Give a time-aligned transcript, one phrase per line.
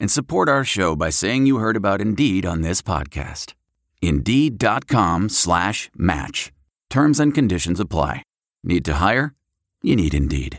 [0.00, 3.54] and support our show by saying you heard about Indeed on this podcast.
[4.00, 6.52] Indeed.com slash match.
[6.90, 8.22] Terms and conditions apply.
[8.62, 9.34] Need to hire?
[9.82, 10.58] You need Indeed.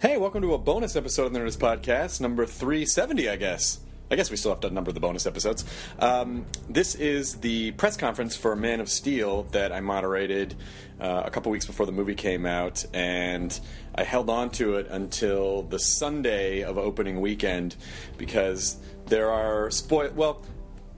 [0.00, 3.80] Hey, welcome to a bonus episode of the Nerdist Podcast, number 370, I guess.
[4.10, 5.64] I guess we still have to number the bonus episodes.
[5.98, 10.54] Um, this is the press conference for Man of Steel that I moderated
[11.00, 13.58] uh, a couple weeks before the movie came out, and
[13.98, 17.74] I held on to it until the Sunday of opening weekend
[18.16, 20.12] because there are spoil.
[20.14, 20.46] Well,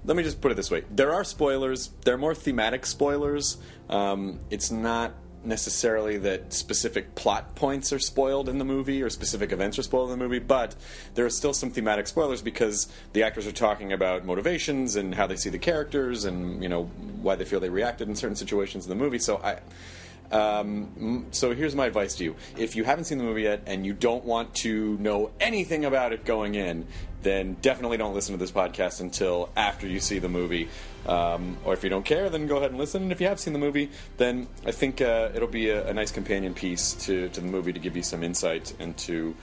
[0.05, 1.89] let me just put it this way: there are spoilers.
[2.05, 3.57] There are more thematic spoilers.
[3.89, 9.51] Um, it's not necessarily that specific plot points are spoiled in the movie or specific
[9.51, 10.77] events are spoiled in the movie, but
[11.15, 15.27] there are still some thematic spoilers because the actors are talking about motivations and how
[15.27, 16.85] they see the characters and you know
[17.23, 19.19] why they feel they reacted in certain situations in the movie.
[19.19, 19.61] So I.
[20.31, 23.85] Um, so here's my advice to you: if you haven't seen the movie yet and
[23.85, 26.87] you don't want to know anything about it going in,
[27.23, 30.69] then definitely don't listen to this podcast until after you see the movie.
[31.07, 33.05] Um, or if you don't care, then go ahead and listen.
[33.05, 35.95] And if you have seen the movie, then I think uh, it'll be a, a,
[35.95, 39.35] nice companion piece to, to the movie to give you some insight into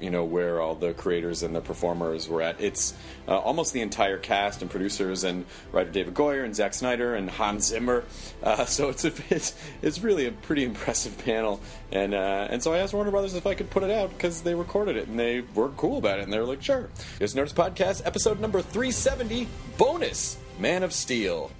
[0.00, 2.60] you know where all the creators and the performers were at.
[2.60, 2.94] It's
[3.28, 7.30] uh, almost the entire cast and producers and writer David Goyer and Zack Snyder and
[7.30, 8.04] Hans Zimmer.
[8.42, 11.60] Uh, so it's a it's, it's really a pretty impressive panel.
[11.92, 14.42] And uh, and so I asked Warner Brothers if I could put it out because
[14.42, 16.88] they recorded it and they were cool about it and they were like, sure.
[17.18, 20.38] Here's Nerdist Podcast, episode number 370, bonus.
[20.58, 21.50] Man of Steel.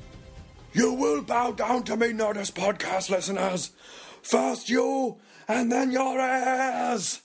[0.73, 3.73] You will bow down to me, Nerdist podcast listeners.
[4.23, 5.17] First you,
[5.49, 7.23] and then your heirs.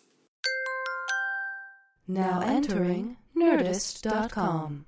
[2.07, 4.85] Now entering Nerdist.com.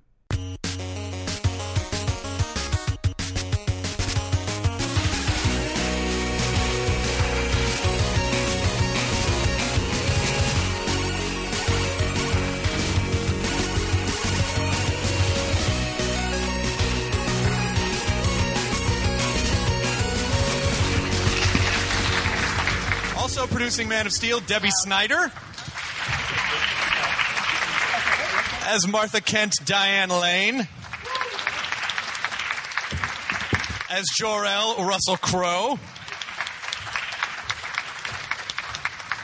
[23.18, 25.32] Also producing Man of Steel, Debbie Snyder.
[28.68, 30.68] As Martha Kent, Diane Lane.
[33.90, 35.80] As Jor-El, Russell Crowe.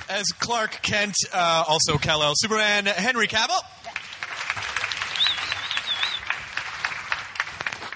[0.08, 3.60] As Clark Kent, uh, also Kal-El Superman, Henry Cavill.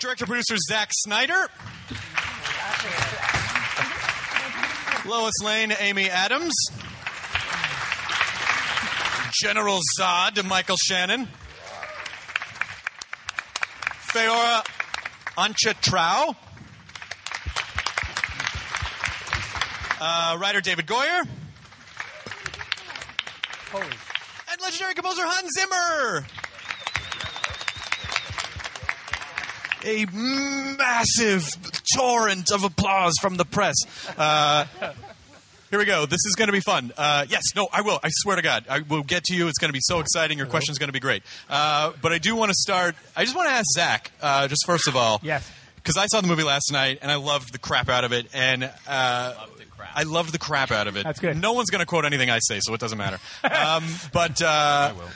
[0.02, 1.48] Director producer Zack Snyder.
[5.06, 6.54] Lois Lane, Amy Adams.
[9.42, 11.28] General Zod, Michael Shannon.
[14.12, 14.64] Faora
[15.38, 16.36] Antje Traue.
[20.00, 21.28] Uh, writer David Goyer.
[23.74, 26.26] And legendary composer Hans Zimmer.
[29.86, 30.06] A
[30.78, 31.48] massive
[31.96, 33.76] torrent of applause from the press.
[34.18, 34.66] Uh,
[35.70, 36.06] here we go.
[36.06, 36.92] This is going to be fun.
[36.98, 38.00] Uh, yes, no, I will.
[38.04, 39.48] I swear to God, I will get to you.
[39.48, 40.38] It's going to be so exciting.
[40.38, 41.24] Your question's going to be great.
[41.50, 42.96] Uh, but I do want to start.
[43.16, 45.50] I just want to ask Zack, uh, just first of all, Yes.
[45.76, 48.28] because I saw the movie last night and I loved the crap out of it,
[48.34, 49.34] and uh,
[49.96, 51.04] I loved the crap out of it.
[51.04, 51.38] That's good.
[51.38, 53.20] No one's going to quote anything I say, so it doesn't matter.
[53.44, 55.10] um, but uh, I will.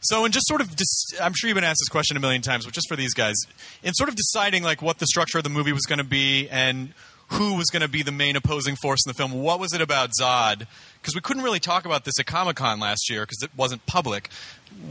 [0.00, 2.42] so, in just sort of, dis- I'm sure you've been asked this question a million
[2.42, 3.34] times, but just for these guys,
[3.82, 6.48] in sort of deciding like what the structure of the movie was going to be
[6.48, 6.92] and
[7.32, 9.80] who was going to be the main opposing force in the film, what was it
[9.80, 10.66] about Zod?
[11.00, 13.84] Because we couldn't really talk about this at Comic Con last year because it wasn't
[13.86, 14.28] public.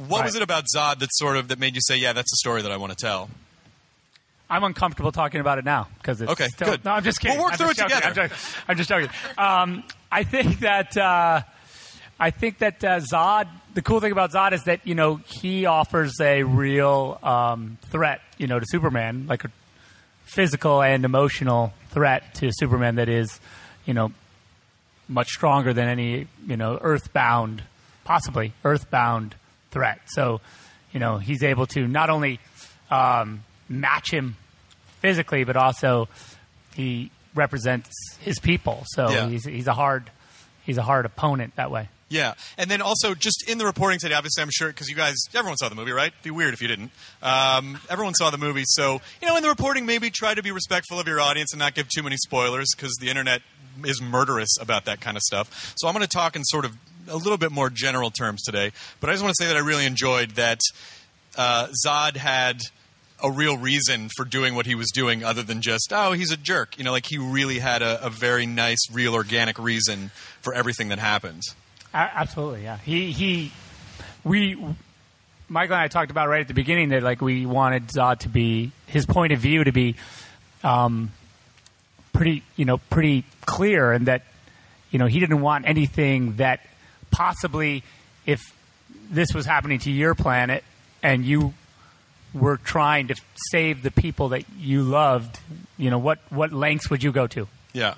[0.07, 2.37] What was it about Zod that sort of that made you say, "Yeah, that's the
[2.37, 3.29] story that I want to tell"?
[4.49, 6.83] I'm uncomfortable talking about it now because it's Okay, still, good.
[6.85, 7.37] No, I'm just kidding.
[7.37, 8.09] We'll work I'm through just it joking.
[8.09, 8.21] together.
[8.23, 8.37] I'm, joking.
[8.67, 9.09] I'm just joking.
[9.37, 11.41] Um, I think that uh,
[12.19, 13.47] I think that uh, Zod.
[13.75, 18.21] The cool thing about Zod is that you know he offers a real um, threat,
[18.37, 19.51] you know, to Superman, like a
[20.33, 23.39] physical and emotional threat to Superman that is,
[23.85, 24.11] you know,
[25.07, 27.63] much stronger than any you know earthbound,
[28.03, 29.35] possibly earthbound
[29.71, 29.99] threat.
[30.07, 30.41] So,
[30.91, 32.39] you know, he's able to not only
[32.91, 34.35] um, match him
[35.01, 36.07] physically, but also
[36.75, 37.89] he represents
[38.19, 38.83] his people.
[38.87, 39.29] So Yeah.
[39.29, 40.09] he's he's a hard
[40.65, 41.89] he's a hard opponent that way.
[42.09, 45.15] Yeah, and then also just in the reporting today, obviously, I'm sure because you guys,
[45.35, 46.11] everyone saw the movie, right?
[46.11, 46.91] It'd be weird if you didn't.
[47.21, 50.51] Um, everyone saw the movie, so you know, in the reporting, maybe try to be
[50.51, 53.41] respectful of your audience and not give too many spoilers because the internet
[53.85, 55.73] is murderous about that kind of stuff.
[55.77, 56.75] So I'm going to talk in sort of
[57.07, 59.61] a little bit more general terms today, but I just want to say that I
[59.61, 60.59] really enjoyed that
[61.37, 62.61] uh, Zod had
[63.23, 66.37] a real reason for doing what he was doing other than just oh he's a
[66.37, 70.09] jerk you know like he really had a, a very nice real organic reason
[70.41, 71.43] for everything that happened
[71.93, 72.77] absolutely, yeah.
[72.77, 73.51] He he,
[74.23, 74.55] we,
[75.47, 78.29] Michael and I talked about right at the beginning that like we wanted Zod to
[78.29, 79.95] be his point of view to be,
[80.63, 81.11] um,
[82.13, 84.23] pretty you know pretty clear, and that
[84.91, 86.61] you know he didn't want anything that
[87.11, 87.83] possibly
[88.25, 88.41] if
[89.09, 90.63] this was happening to your planet
[91.01, 91.53] and you
[92.33, 95.39] were trying to save the people that you loved,
[95.77, 97.47] you know what what lengths would you go to?
[97.73, 97.95] Yeah.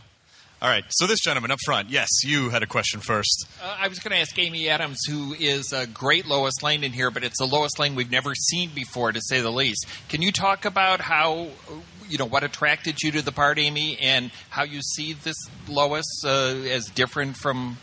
[0.62, 0.86] All right.
[0.90, 3.48] So this gentleman up front, yes, you had a question first.
[3.64, 6.92] Uh, I was going to ask Amy Adams, who is a great Lois Lane in
[6.94, 9.88] here, but it's a Lois Lane we've never seen before, to say the least.
[10.08, 11.74] Can you talk about how, uh,
[12.08, 15.36] you know, what attracted you to the part, Amy, and how you see this
[15.68, 16.30] Lois uh,
[16.70, 17.78] as different from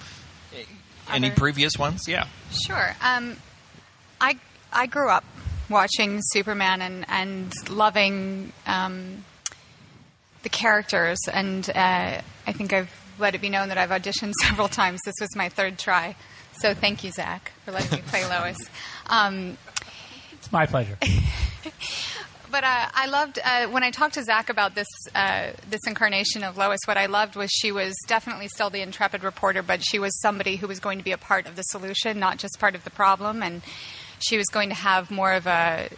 [1.11, 2.05] any Other- previous ones?
[2.07, 2.27] Yeah.
[2.65, 2.95] Sure.
[3.03, 3.39] Um,
[4.21, 4.39] I
[4.73, 5.25] I grew up
[5.69, 9.25] watching Superman and and loving um,
[10.43, 14.69] the characters, and uh, I think I've let it be known that I've auditioned several
[14.69, 15.01] times.
[15.05, 16.17] This was my third try,
[16.61, 18.59] so thank you, Zack, for letting me play Lois.
[19.09, 19.57] Um,
[20.33, 20.99] It's my pleasure.
[22.51, 26.45] but uh, I loved uh, when I talked to Zack about this uh, this incarnation
[26.45, 26.81] of Lois.
[26.87, 30.57] What I loved was she was definitely still the intrepid reporter, but she was somebody
[30.57, 32.91] who was going to be a part of the solution, not just part of the
[32.91, 33.43] problem.
[33.43, 33.63] And
[34.21, 35.89] she was going to have more of a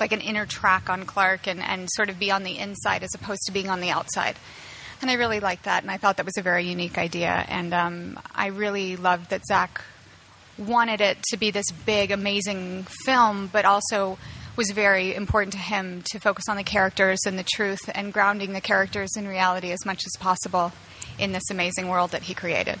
[0.00, 3.10] like an inner track on Clark and, and sort of be on the inside as
[3.14, 4.36] opposed to being on the outside.
[5.00, 7.44] And I really liked that, and I thought that was a very unique idea.
[7.48, 9.80] And um, I really loved that Zack
[10.58, 14.18] wanted it to be this big, amazing film, but also
[14.56, 18.52] was very important to him to focus on the characters and the truth and grounding
[18.52, 20.72] the characters in reality as much as possible
[21.16, 22.78] in this amazing world that he created.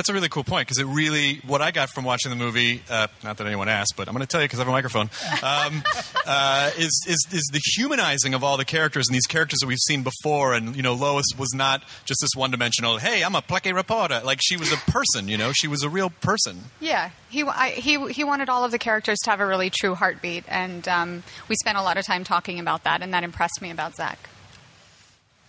[0.00, 2.82] That's a really cool point because it really, what I got from watching the movie,
[2.88, 4.72] uh, not that anyone asked, but I'm going to tell you because I have a
[4.72, 5.10] microphone,
[5.42, 5.82] um,
[6.26, 9.76] uh, is, is, is the humanizing of all the characters and these characters that we've
[9.76, 10.54] seen before.
[10.54, 14.22] And, you know, Lois was not just this one dimensional, hey, I'm a plucky reporter.
[14.24, 16.60] Like, she was a person, you know, she was a real person.
[16.80, 19.94] Yeah, he, I, he, he wanted all of the characters to have a really true
[19.94, 23.60] heartbeat, and um, we spent a lot of time talking about that, and that impressed
[23.60, 24.30] me about Zack.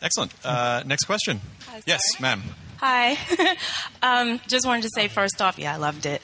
[0.02, 0.34] Excellent.
[0.44, 1.40] Uh, next question.
[1.86, 2.44] yes, ma'am.
[2.84, 3.16] Hi.
[4.02, 6.20] um, just wanted to say first off, yeah, I loved it.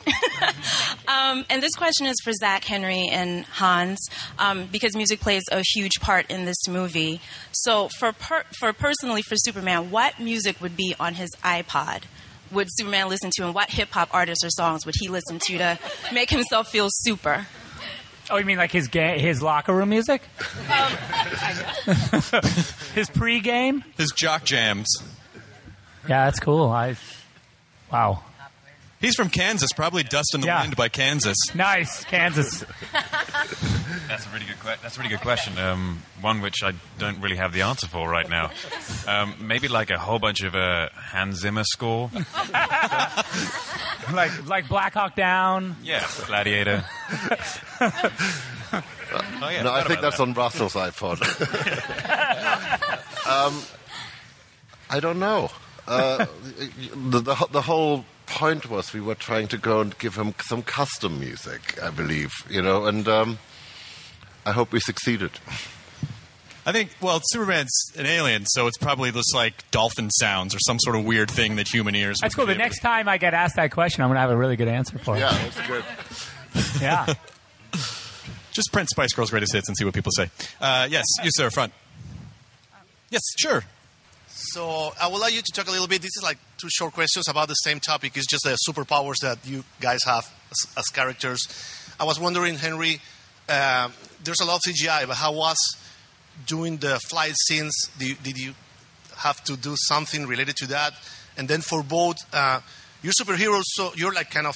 [1.08, 4.00] um, and this question is for Zack, Henry, and Hans,
[4.40, 7.22] um, because music plays a huge part in this movie.
[7.52, 12.06] So, for per- for personally for Superman, what music would be on his iPod?
[12.52, 15.60] Would Superman listen to, and what hip hop artists or songs would he listen to
[15.60, 15.78] to
[16.12, 17.46] make himself feel super?
[18.32, 20.24] Oh, you mean like his ga- his locker room music?
[22.96, 23.84] his pregame?
[23.96, 24.88] His jock jams.
[26.08, 26.70] Yeah, that's cool.
[26.70, 26.96] I
[27.92, 28.24] wow.
[29.00, 30.62] He's from Kansas, probably Dust in the Yeah.
[30.64, 31.38] Wind by Kansas.
[31.54, 32.66] Nice, Kansas.
[34.08, 34.60] That's a really good.
[34.60, 35.58] Que- that's a really good question.
[35.60, 38.50] Um, one which I don't really have the answer for right now.
[39.06, 42.10] Um, maybe like a whole bunch of uh, Hans Zimmer score.
[44.14, 45.76] like like Black Hawk Down.
[45.84, 46.84] Yeah, Gladiator.
[48.70, 50.24] Oh, yeah, no, I think that's that.
[50.24, 51.22] on Russell's iPod.
[53.26, 53.62] um,
[54.90, 55.50] I don't know.
[55.88, 56.26] Uh,
[57.10, 60.62] the, the the whole point was we were trying to go and give him some
[60.62, 63.40] custom music, I believe, you know, and um,
[64.46, 65.32] I hope we succeeded.
[66.66, 70.78] I think, well, Superman's an alien, so it's probably just like dolphin sounds or some
[70.82, 72.18] sort of weird thing that human ears.
[72.22, 72.46] That's would cool.
[72.48, 74.58] The be able next time I get asked that question, I'm gonna have a really
[74.58, 75.20] good answer for it.
[75.22, 75.84] Yeah, that's good.
[76.82, 77.06] Yeah.
[78.52, 80.32] Just print Spice Girls' greatest hits and see what people say.
[80.60, 81.72] Uh, yes, you, sir, front.
[83.12, 83.64] Yes, sure.
[84.54, 86.02] So I would like you to talk a little bit.
[86.02, 88.16] This is like two short questions about the same topic.
[88.16, 91.46] It's just the superpowers that you guys have as, as characters.
[92.00, 93.02] I was wondering, Henry,
[93.50, 93.90] uh,
[94.24, 95.58] there's a lot of CGI, but how was
[96.46, 97.74] doing the flight scenes?
[98.00, 98.54] Did you, did you
[99.18, 100.94] have to do something related to that?
[101.36, 102.62] And then for both, uh,
[103.04, 104.56] you're superheroes, so you're like kind of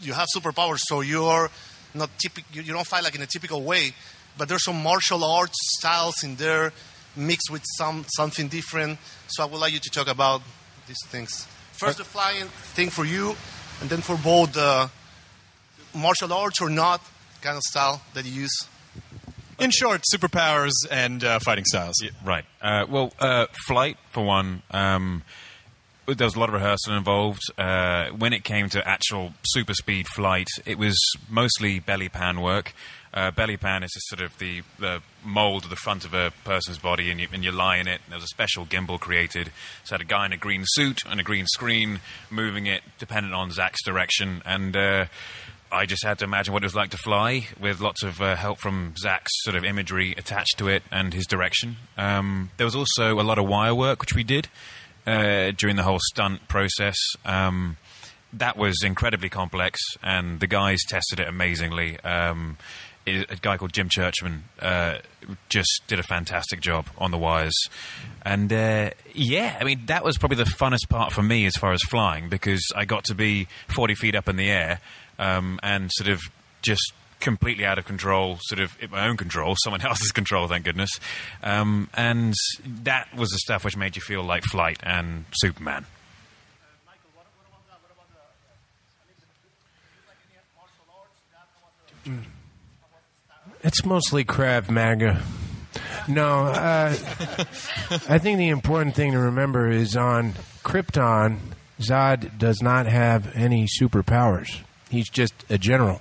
[0.00, 1.50] you have superpowers, so you're
[1.92, 2.48] not typical.
[2.56, 3.92] You, you don't fight like in a typical way,
[4.38, 6.72] but there's some martial arts styles in there
[7.16, 8.98] mixed with some something different.
[9.28, 10.42] So I would like you to talk about
[10.86, 11.46] these things.
[11.72, 13.34] First, the flying thing for you,
[13.80, 14.90] and then for both the
[15.94, 17.00] martial arts or not
[17.40, 18.68] kind of style that you use.
[19.58, 21.96] In short, superpowers and uh, fighting styles.
[22.02, 22.44] Yeah, Right.
[22.60, 24.62] Uh, well, uh, flight for one.
[24.70, 25.22] Um,
[26.06, 27.42] there was a lot of rehearsal involved.
[27.56, 32.74] Uh, when it came to actual super speed flight, it was mostly belly pan work.
[33.14, 36.32] Uh, belly pan is just sort of the, the mold of the front of a
[36.44, 38.00] person's body, and you, and you lie in it.
[38.08, 39.50] There was a special gimbal created.
[39.84, 42.00] So, I had a guy in a green suit and a green screen
[42.30, 44.42] moving it, dependent on Zack's direction.
[44.44, 45.06] And uh,
[45.70, 48.36] I just had to imagine what it was like to fly, with lots of uh,
[48.36, 51.76] help from Zack's sort of imagery attached to it and his direction.
[51.96, 54.48] Um, there was also a lot of wire work, which we did
[55.06, 56.98] uh, during the whole stunt process.
[57.24, 57.78] Um,
[58.34, 61.98] that was incredibly complex, and the guys tested it amazingly.
[62.00, 62.56] Um,
[63.06, 64.98] a guy called Jim Churchman uh,
[65.48, 67.56] just did a fantastic job on the wires,
[68.22, 71.72] and uh, yeah, I mean that was probably the funnest part for me as far
[71.72, 74.80] as flying because I got to be forty feet up in the air
[75.18, 76.20] um, and sort of
[76.62, 80.64] just completely out of control, sort of in my own control, someone else's control, thank
[80.64, 80.90] goodness.
[81.42, 82.34] Um, and
[82.82, 85.86] that was the stuff which made you feel like Flight and Superman.
[93.64, 95.22] It's mostly Krav Maga.
[96.08, 96.90] No, uh,
[98.08, 100.32] I think the important thing to remember is on
[100.64, 101.38] Krypton,
[101.78, 104.62] Zod does not have any superpowers.
[104.90, 106.00] He's just a general.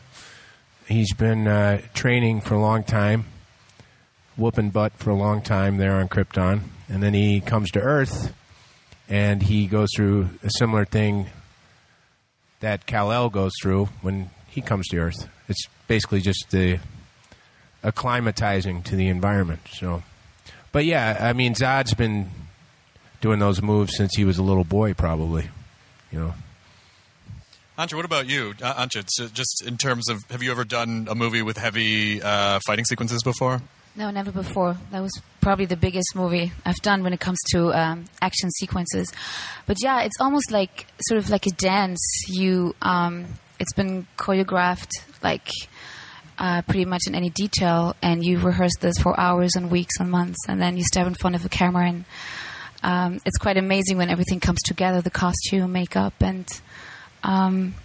[0.87, 3.25] He's been uh, training for a long time,
[4.37, 8.33] whooping butt for a long time there on Krypton, and then he comes to Earth,
[9.07, 11.27] and he goes through a similar thing
[12.59, 15.29] that Kal El goes through when he comes to Earth.
[15.47, 16.79] It's basically just the
[17.83, 19.61] acclimatizing to the environment.
[19.71, 20.03] So,
[20.71, 22.29] but yeah, I mean, Zod's been
[23.21, 25.49] doing those moves since he was a little boy, probably.
[26.11, 26.33] You know,
[27.77, 28.53] Antje, what about you?
[28.61, 32.59] Uh, Antje, just in terms of, have you ever done a movie with heavy uh,
[32.65, 33.61] fighting sequences before?
[33.95, 34.77] No, never before.
[34.91, 35.11] That was
[35.41, 39.11] probably the biggest movie I've done when it comes to um, action sequences.
[39.65, 41.99] But yeah, it's almost like sort of like a dance.
[42.27, 43.25] You, um,
[43.59, 44.91] it's been choreographed
[45.23, 45.49] like
[46.41, 50.09] uh, pretty much in any detail, and you rehearse this for hours and weeks and
[50.09, 52.05] months, and then you step in front of a camera, and
[52.81, 56.47] um, it's quite amazing when everything comes together—the costume, makeup, and
[57.23, 57.75] um,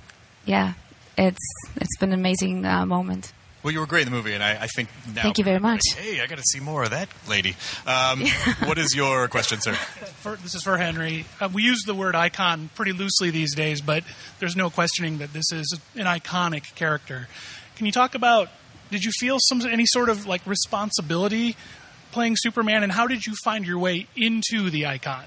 [0.47, 0.73] yeah,
[1.19, 1.47] it's
[1.77, 3.31] it's been an amazing uh, moment.
[3.63, 5.23] Well, you were great in the movie, and I, I think now.
[5.23, 5.83] Thank you very much.
[5.95, 7.57] Hey, I got to see more of that lady.
[7.87, 8.21] Um,
[8.65, 9.75] what is your question, sir?
[9.75, 11.27] For, this is for Henry.
[11.41, 14.03] Uh, we use the word icon pretty loosely these days, but
[14.39, 17.29] there's no questioning that this is an iconic character.
[17.77, 18.49] Can you talk about?
[18.91, 21.57] Did you feel some any sort of like responsibility
[22.13, 25.25] playing Superman, and how did you find your way into the icon?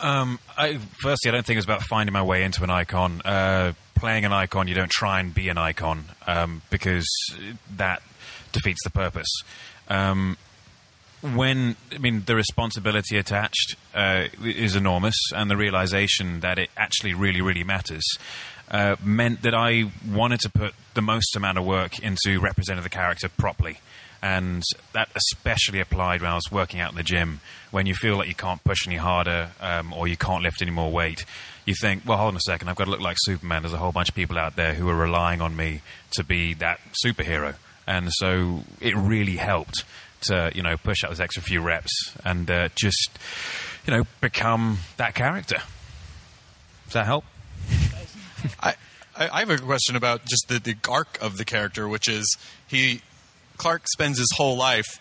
[0.00, 3.20] Um, I, firstly, I don't think it's about finding my way into an icon.
[3.22, 7.06] Uh, playing an icon, you don't try and be an icon um, because
[7.76, 8.02] that
[8.52, 9.28] defeats the purpose.
[9.88, 10.38] Um,
[11.20, 17.12] when I mean the responsibility attached uh, is enormous, and the realization that it actually
[17.12, 18.04] really, really matters
[18.70, 22.90] uh, meant that I wanted to put the most amount of work into representing the
[22.90, 23.78] character properly.
[24.22, 24.62] And
[24.92, 27.40] that especially applied when I was working out in the gym.
[27.70, 30.70] When you feel like you can't push any harder um, or you can't lift any
[30.70, 31.24] more weight,
[31.64, 33.62] you think, well, hold on a second, I've got to look like Superman.
[33.62, 35.80] There's a whole bunch of people out there who are relying on me
[36.12, 37.54] to be that superhero.
[37.86, 39.84] And so it really helped
[40.22, 43.10] to, you know, push out those extra few reps and uh, just,
[43.86, 45.62] you know, become that character.
[46.84, 47.24] Does that help?
[48.62, 48.74] I,
[49.16, 53.02] I have a question about just the, the arc of the character, which is he
[53.56, 55.00] Clark spends his whole life,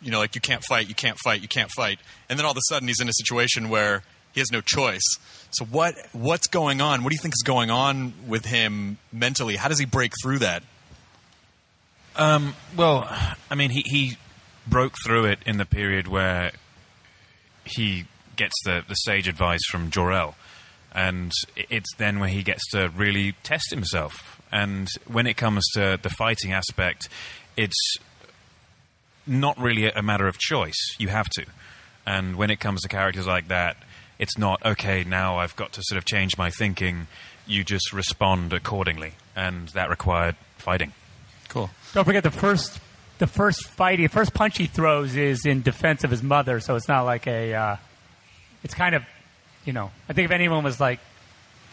[0.00, 2.52] you know, like you can't fight, you can't fight, you can't fight, and then all
[2.52, 5.04] of a sudden he's in a situation where he has no choice.
[5.52, 7.04] So what what's going on?
[7.04, 9.56] What do you think is going on with him mentally?
[9.56, 10.62] How does he break through that?
[12.16, 13.08] Um, well,
[13.50, 14.16] I mean, he, he
[14.66, 16.52] broke through it in the period where
[17.64, 18.04] he
[18.36, 20.34] gets the, the sage advice from Jor-El.
[20.94, 24.40] And it's then where he gets to really test himself.
[24.50, 27.08] And when it comes to the fighting aspect,
[27.56, 27.96] it's
[29.26, 30.96] not really a matter of choice.
[30.98, 31.46] You have to.
[32.06, 33.76] And when it comes to characters like that,
[34.18, 37.06] it's not, okay, now I've got to sort of change my thinking.
[37.46, 39.14] You just respond accordingly.
[39.34, 40.92] And that required fighting.
[41.48, 41.70] Cool.
[41.94, 42.80] Don't forget the first
[43.22, 46.74] the first fight, the first punch he throws is in defense of his mother, so
[46.74, 47.54] it's not like a.
[47.54, 47.76] Uh,
[48.64, 49.04] it's kind of,
[49.64, 51.00] you know, I think if anyone was like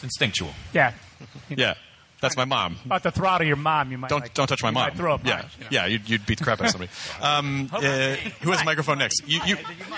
[0.04, 0.54] instinctual.
[0.74, 0.94] Yeah.
[1.50, 1.76] yeah
[2.22, 2.78] that's my mom.
[2.86, 4.84] About to throttle your mom, you might Don't like- don't touch my you mom.
[4.90, 5.54] Might throw a yeah, punch.
[5.72, 6.92] yeah, you'd, you'd beat the crap out of somebody.
[7.22, 7.82] Um, uh,
[8.42, 9.22] who has the microphone next?
[9.28, 9.56] You, you,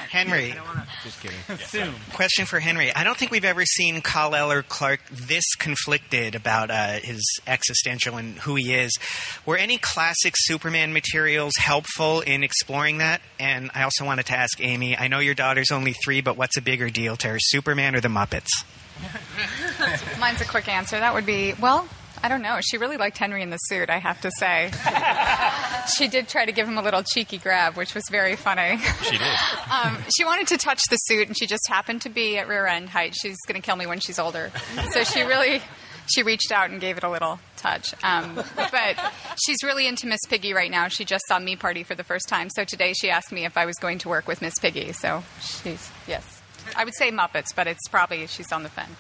[0.10, 0.56] Henry.
[1.04, 1.38] Just kidding.
[1.66, 1.94] Soon.
[2.14, 2.94] Question for Henry.
[2.94, 8.18] I don't think we've ever seen Kal Eller Clark this conflicted about uh, his existential
[8.18, 8.92] and who he is.
[9.46, 13.22] Were any classic Superman materials helpful in exploring that?
[13.40, 14.98] And I also wanted to ask Amy.
[14.98, 18.02] I know your daughter's only three, but what's a bigger deal to her, Superman or
[18.02, 18.50] the Muppets?
[20.20, 21.00] Mine's a quick answer.
[21.00, 21.88] That would be well.
[22.24, 22.60] I don't know.
[22.62, 24.72] She really liked Henry in the suit, I have to say.
[25.98, 28.78] she did try to give him a little cheeky grab, which was very funny.
[29.04, 29.22] She did.
[29.72, 32.66] Um, she wanted to touch the suit, and she just happened to be at rear
[32.68, 33.16] end height.
[33.16, 34.52] She's going to kill me when she's older.
[34.92, 35.62] So she really,
[36.08, 37.94] she reached out and gave it a little touch.
[38.04, 39.14] Um, but
[39.46, 40.90] she's really into Miss Piggy right now.
[40.90, 42.50] She just saw Me Party for the first time.
[42.50, 44.92] So today she asked me if I was going to work with Miss Piggy.
[44.92, 46.42] So she's yes,
[46.76, 48.92] I would say Muppets, but it's probably she's on the fence.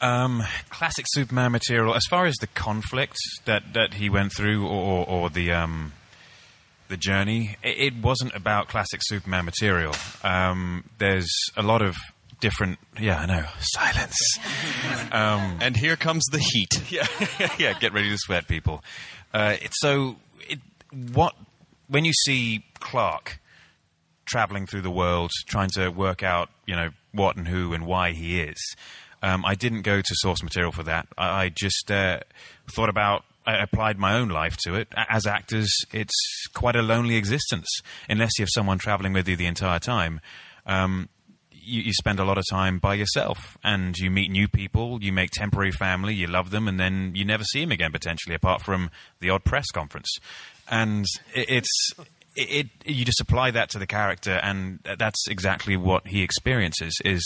[0.00, 1.94] Um, classic Superman material.
[1.94, 5.92] As far as the conflict that, that he went through, or, or the um,
[6.88, 9.94] the journey, it, it wasn't about classic Superman material.
[10.22, 11.96] Um, there's a lot of
[12.40, 12.78] different.
[12.98, 13.46] Yeah, I know.
[13.60, 14.38] Silence.
[15.12, 16.82] um, and here comes the heat.
[16.90, 17.06] Yeah,
[17.58, 17.78] yeah.
[17.78, 18.82] Get ready to sweat, people.
[19.32, 20.16] Uh, it's so
[20.48, 20.58] it,
[21.12, 21.34] what
[21.88, 23.38] when you see Clark
[24.24, 28.12] traveling through the world, trying to work out, you know, what and who and why
[28.12, 28.58] he is.
[29.22, 31.08] Um, I didn't go to source material for that.
[31.16, 32.20] I, I just uh,
[32.70, 33.24] thought about.
[33.46, 34.88] I applied my own life to it.
[34.94, 37.68] As actors, it's quite a lonely existence
[38.08, 40.20] unless you have someone traveling with you the entire time.
[40.66, 41.08] Um,
[41.50, 45.12] you, you spend a lot of time by yourself and you meet new people, you
[45.12, 48.62] make temporary family, you love them, and then you never see them again potentially, apart
[48.62, 50.18] from the odd press conference.
[50.68, 51.90] And it, it's
[52.36, 56.94] it, it you just apply that to the character, and that's exactly what he experiences:
[57.04, 57.24] is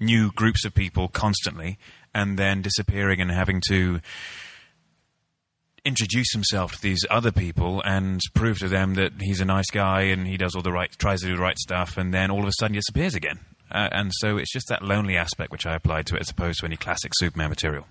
[0.00, 1.78] new groups of people constantly,
[2.14, 4.00] and then disappearing and having to
[5.84, 10.02] introduce himself to these other people and prove to them that he's a nice guy
[10.02, 12.40] and he does all the right, tries to do the right stuff, and then all
[12.40, 13.38] of a sudden disappears again.
[13.70, 16.60] Uh, and so it's just that lonely aspect which I applied to it as opposed
[16.60, 17.86] to any classic Superman material.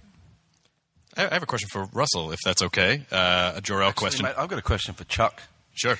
[1.16, 3.06] I I have a question for Russell, if that's okay.
[3.12, 4.26] Uh, a Jor-El question.
[4.26, 5.42] Mate, I've got a question for Chuck.
[5.74, 5.98] Sure.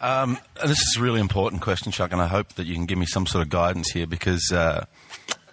[0.00, 2.98] Um, this is a really important question, Chuck, and I hope that you can give
[2.98, 4.86] me some sort of guidance here because uh,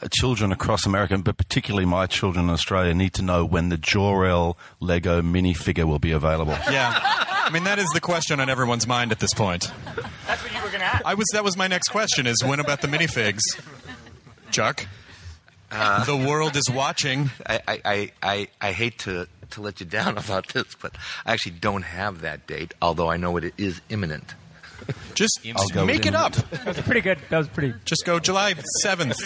[0.01, 3.77] Uh, children across America, but particularly my children in Australia, need to know when the
[3.77, 6.58] Jor-El Lego minifigure will be available.
[6.69, 6.93] Yeah.
[6.97, 9.71] I mean, that is the question on everyone's mind at this point.
[10.25, 11.05] That's what you were going to ask.
[11.05, 11.27] I was.
[11.31, 13.41] That was my next question: is when about the minifigs?
[14.49, 14.88] Chuck,
[15.71, 17.29] uh, the world is watching.
[17.45, 21.34] I, I, I, I, I hate to, to let you down about this, but I
[21.34, 24.34] actually don't have that date, although I know it is imminent.
[25.13, 26.34] Just I'll make with it up.
[26.34, 27.17] That was pretty good.
[27.29, 27.73] That was pretty.
[27.86, 29.19] Just go July seventh.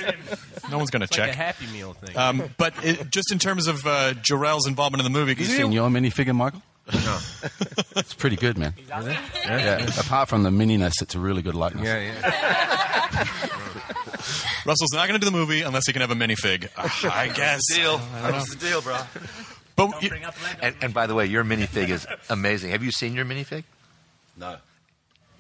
[0.71, 1.36] No one's going to It's like check.
[1.36, 2.17] a Happy Meal thing.
[2.17, 5.45] Um, but it, just in terms of uh, Jor-El's involvement in the movie, Have you
[5.45, 6.62] 'cause, seen you know, your minifigure, Michael?
[6.93, 7.19] No.
[7.97, 8.73] it's pretty good, man.
[8.88, 9.86] Yeah.
[9.99, 11.86] Apart from the mininess, it's a really good likeness.
[11.86, 13.27] Yeah, yeah.
[14.65, 16.67] Russell's not going to do the movie unless he can have a minifig.
[16.77, 17.38] Ah, I guess.
[17.38, 17.93] That's the deal.
[18.15, 18.55] I don't That's know.
[18.60, 18.97] the deal, bro.
[19.75, 20.12] But you-
[20.62, 22.71] And, and by the way, your minifig is amazing.
[22.71, 23.63] Have you seen your minifig?
[24.38, 24.58] No.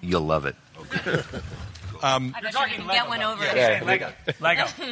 [0.01, 0.55] You'll love it.
[2.01, 3.43] Um, I bet you can get one over.
[3.43, 4.11] Yeah, Lego.
[4.39, 4.65] Lego.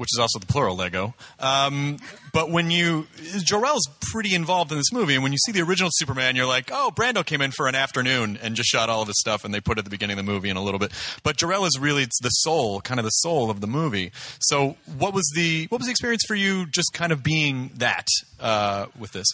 [0.00, 1.12] which is also the plural Lego.
[1.38, 1.98] Um,
[2.32, 3.06] but when you
[3.44, 6.70] Jor-El's pretty involved in this movie, and when you see the original Superman, you're like,
[6.72, 9.52] oh, Brando came in for an afternoon and just shot all of his stuff, and
[9.52, 10.90] they put it at the beginning of the movie in a little bit.
[11.22, 14.10] But Jor-El is really it's the soul, kind of the soul of the movie.
[14.40, 18.06] So, what was the what was the experience for you, just kind of being that
[18.40, 19.26] uh, with this?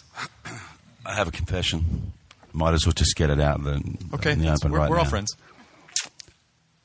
[1.05, 2.11] I have a confession.
[2.51, 4.89] Might as well just get it out in the, Okay, in the open we're, right
[4.89, 5.33] we're all friends.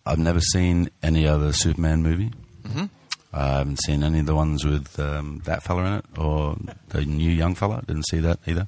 [0.05, 2.33] I've never seen any other Superman movie.
[2.65, 2.91] Mhm.
[3.35, 6.57] I haven't seen any of the ones with um, that fella in it or
[6.89, 7.83] the new young fella.
[7.87, 8.67] Didn't see that either.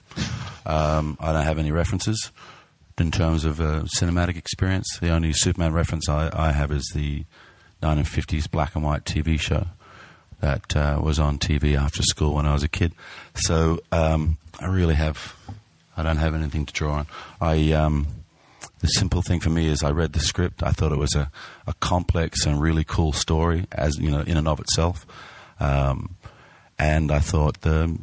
[0.64, 2.30] Um, I don't have any references
[2.98, 4.86] in terms of uh, cinematic experience.
[5.00, 7.24] The only Superman reference I, I have is the
[7.82, 9.66] 1950s black and white TV show
[10.40, 12.94] that uh, was on TV after school when I was a kid.
[13.34, 15.34] So um, I really have,
[15.96, 17.06] I don't have anything to draw on.
[17.40, 18.06] I um,
[18.84, 20.62] the simple thing for me is I read the script.
[20.62, 21.30] I thought it was a,
[21.66, 25.06] a complex and really cool story, as you know, in and of itself.
[25.58, 26.16] Um,
[26.78, 27.98] and I thought the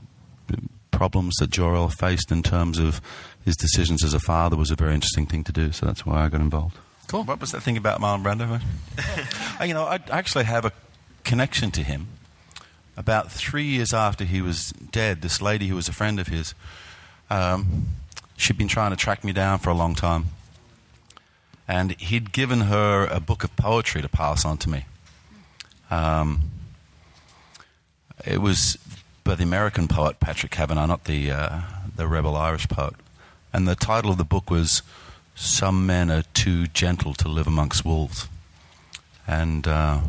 [0.90, 3.00] problems that Jor-El faced in terms of
[3.46, 5.72] his decisions as a father was a very interesting thing to do.
[5.72, 6.80] So that's why I got involved.
[7.08, 7.26] Cool.
[7.26, 8.62] What was that thing about Marlon Brando?
[9.62, 10.72] Uh, you know, I actually have a
[11.24, 12.08] connection to him.
[12.98, 16.56] About three years after he was dead, this lady who was a friend of his,
[17.30, 17.90] um,
[18.36, 20.26] she'd been trying to track me down for a long time.
[21.68, 24.86] And he'd given her a book of poetry to pass on to me.
[25.90, 26.42] Um,
[28.26, 28.78] it was
[29.24, 31.62] by the American poet Patrick Kavanagh, not the uh,
[31.96, 32.96] the rebel Irish poet.
[33.54, 34.82] And the title of the book was
[35.36, 38.28] "Some Men Are Too Gentle to Live Amongst Wolves,"
[39.28, 40.02] and uh,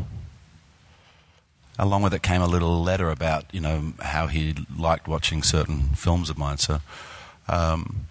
[1.77, 5.89] along with it came a little letter about you know how he liked watching certain
[5.95, 6.57] films of mine.
[6.57, 6.79] So
[7.47, 8.07] um,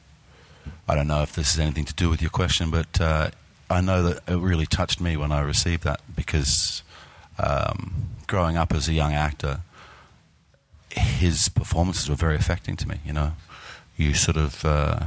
[0.89, 3.31] I don't know if this has anything to do with your question, but uh,
[3.71, 6.83] I know that it really touched me when I received that because
[7.39, 9.61] um, growing up as a young actor,
[10.91, 13.01] his performances were very affecting to me.
[13.05, 13.33] You know,
[13.97, 15.07] you sort of uh,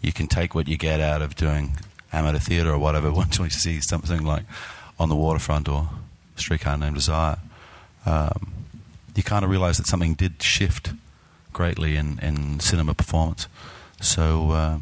[0.00, 1.76] you can take what you get out of doing
[2.12, 4.44] amateur theatre or whatever once you see something like
[4.98, 5.88] on the waterfront or
[6.36, 7.38] Streetcar Named Desire.
[8.06, 8.52] Um,
[9.14, 10.92] you kind of realize that something did shift
[11.52, 13.48] greatly in, in cinema performance.
[14.00, 14.78] So, uh,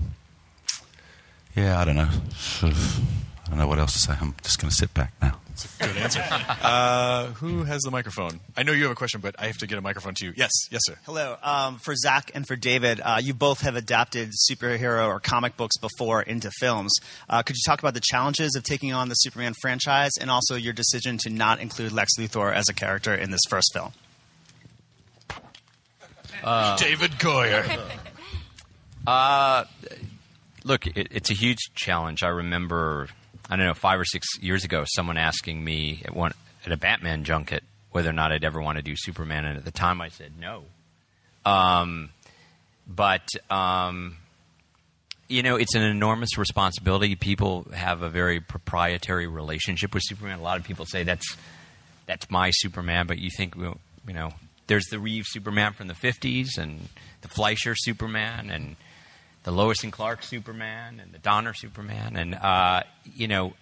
[1.59, 2.09] yeah, I don't know.
[2.37, 3.01] Sort of,
[3.47, 4.15] I don't know what else to say.
[4.21, 5.39] I'm just going to sit back now.
[5.81, 6.25] Good answer.
[6.61, 8.41] Uh, who has the microphone?
[8.57, 10.35] I know you have a question, but I have to get a microphone to you.
[10.37, 10.99] Yes, yes, sir.
[11.07, 11.37] Hello.
[11.43, 15.79] Um, for Zack and for David, uh, you both have adapted superhero or comic books
[15.79, 16.93] before into films.
[17.29, 20.57] Uh, could you talk about the challenges of taking on the Superman franchise and also
[20.57, 23.93] your decision to not include Lex Luthor as a character in this first film?
[26.77, 27.81] David Goyer.
[30.69, 32.23] Look, it, it's a huge challenge.
[32.23, 33.09] I remember,
[33.49, 36.33] I don't know, five or six years ago, someone asking me at, one,
[36.67, 39.65] at a Batman junket whether or not I'd ever want to do Superman, and at
[39.65, 40.65] the time I said no.
[41.47, 42.11] Um,
[42.87, 44.19] but um,
[45.27, 47.17] you know, it's an enormous responsibility.
[47.17, 50.39] People have a very proprietary relationship with Superman.
[50.39, 51.37] A lot of people say that's
[52.07, 54.33] that's my Superman, but you think, you know,
[54.67, 56.89] there's the Reeve Superman from the '50s, and
[57.23, 58.77] the Fleischer Superman, and
[59.49, 62.83] the Lois and Clark Superman, and the Donner Superman, and uh,
[63.17, 63.55] you know,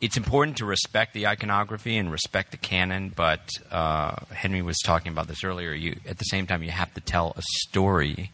[0.00, 3.08] it's important to respect the iconography and respect the canon.
[3.08, 3.40] But
[3.72, 5.72] uh, Henry was talking about this earlier.
[5.72, 8.30] You, at the same time, you have to tell a story.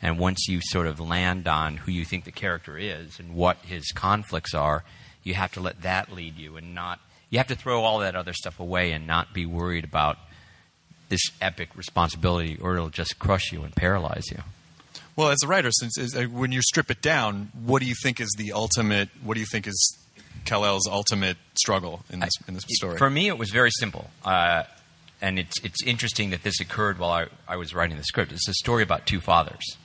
[0.00, 3.56] And once you sort of land on who you think the character is and what
[3.56, 4.84] his conflicts are,
[5.24, 7.00] you have to let that lead you and not.
[7.30, 10.18] You have to throw all that other stuff away and not be worried about
[11.08, 14.38] this epic responsibility, or it'll just crush you and paralyze you.
[15.22, 18.20] Well, as a writer, since uh, when you strip it down, what do you think
[18.20, 19.08] is the ultimate?
[19.22, 19.96] What do you think is
[20.44, 22.98] Kal-El's ultimate struggle in this in this story?
[22.98, 24.64] For me, it was very simple, uh,
[25.20, 28.32] and it's it's interesting that this occurred while I, I was writing the script.
[28.32, 29.76] It's a story about two fathers,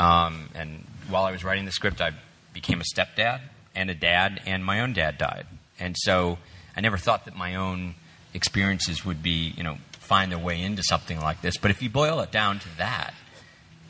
[0.00, 2.10] um, and while I was writing the script, I
[2.52, 3.42] became a stepdad
[3.76, 5.46] and a dad, and my own dad died,
[5.78, 6.38] and so
[6.76, 7.94] I never thought that my own
[8.34, 11.56] experiences would be, you know, find their way into something like this.
[11.56, 13.14] But if you boil it down to that,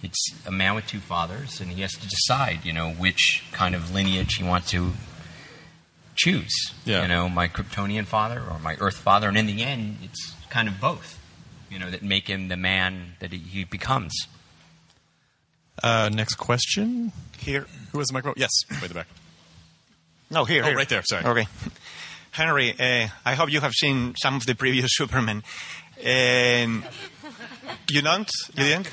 [0.02, 3.74] it's a man with two fathers, and he has to decide, you know, which kind
[3.74, 4.92] of lineage he wants to
[6.14, 6.72] choose.
[6.84, 7.02] Yeah.
[7.02, 10.68] You know, my Kryptonian father or my Earth father, and in the end, it's kind
[10.68, 11.20] of both.
[11.70, 14.14] You know, that make him the man that he, he becomes.
[15.82, 17.12] Uh, next question.
[17.38, 17.66] Here.
[17.92, 18.40] Who has the microphone?
[18.40, 19.08] Yes, way the back.
[20.30, 20.62] No, here.
[20.62, 20.76] Oh, here.
[20.76, 21.24] right there, sorry.
[21.24, 21.46] Okay.
[22.30, 25.42] Henry, uh, I hope you have seen some of the previous Superman.
[25.98, 26.84] Um,
[27.88, 28.30] you don't?
[28.54, 28.90] You didn't?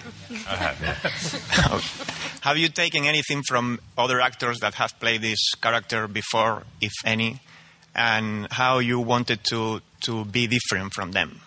[0.48, 6.64] I have, have you taken anything from other actors that have played this character before,
[6.82, 7.42] if any,
[7.96, 11.42] and how you wanted to, to be different from them?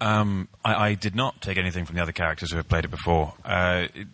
[0.00, 2.90] Um, I, I did not take anything from the other characters who have played it
[2.90, 3.34] before.
[3.44, 4.06] Uh, it,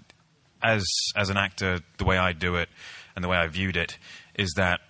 [0.63, 2.69] as as an actor, the way I do it
[3.15, 3.99] and the way I viewed it
[4.35, 4.81] is that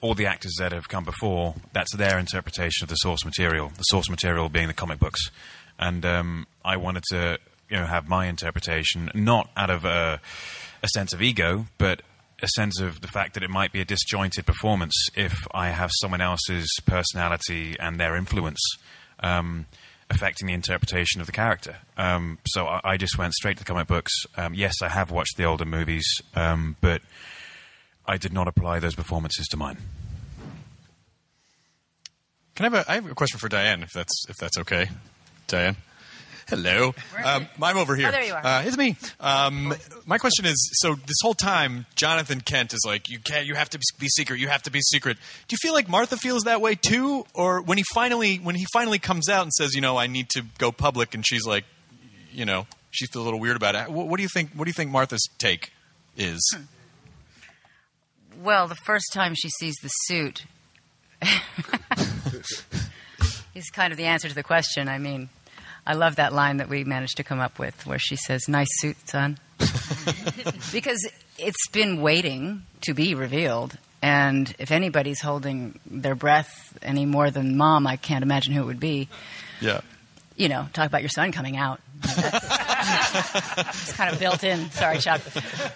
[0.00, 3.70] all the actors that have come before, that's their interpretation of the source material.
[3.76, 5.30] The source material being the comic books,
[5.78, 10.20] and um, I wanted to, you know, have my interpretation, not out of a,
[10.82, 12.02] a sense of ego, but
[12.42, 15.90] a sense of the fact that it might be a disjointed performance if I have
[16.00, 18.60] someone else's personality and their influence.
[19.20, 19.66] Um,
[20.10, 21.76] affecting the interpretation of the character.
[21.96, 24.12] Um, so I, I, just went straight to the comic books.
[24.36, 26.04] Um, yes, I have watched the older movies,
[26.34, 27.00] um, but
[28.04, 29.78] I did not apply those performances to mine.
[32.54, 34.90] Can I have a, I have a question for Diane, if that's if that's okay,
[35.52, 35.76] Diane.
[36.48, 38.08] Hello, um, I'm over here.
[38.08, 38.44] Oh, there you are.
[38.44, 38.96] Uh, it's me.
[39.20, 39.74] Um,
[40.06, 43.46] my question is: so this whole time, Jonathan Kent is like, "You can't.
[43.46, 44.40] You have to be secret.
[44.40, 47.60] You have to be secret." Do you feel like Martha feels that way too, or
[47.60, 50.42] when he finally when he finally comes out and says, "You know, I need to
[50.58, 51.64] go public," and she's like,
[52.32, 53.90] you know, she feels a little weird about it.
[53.90, 54.52] What, what do you think?
[54.54, 55.70] What do you think Martha's take
[56.16, 56.56] is?
[58.42, 60.46] Well, the first time she sees the suit
[63.54, 64.88] is kind of the answer to the question.
[64.88, 65.28] I mean,
[65.86, 68.68] I love that line that we managed to come up with where she says, Nice
[68.80, 69.38] suit, son.
[70.72, 73.76] because it's been waiting to be revealed.
[74.00, 78.66] And if anybody's holding their breath any more than mom, I can't imagine who it
[78.66, 79.08] would be.
[79.60, 79.80] Yeah.
[80.36, 81.80] you know, talk about your son coming out.
[82.04, 84.70] it's kind of built in.
[84.72, 85.20] Sorry, Chuck.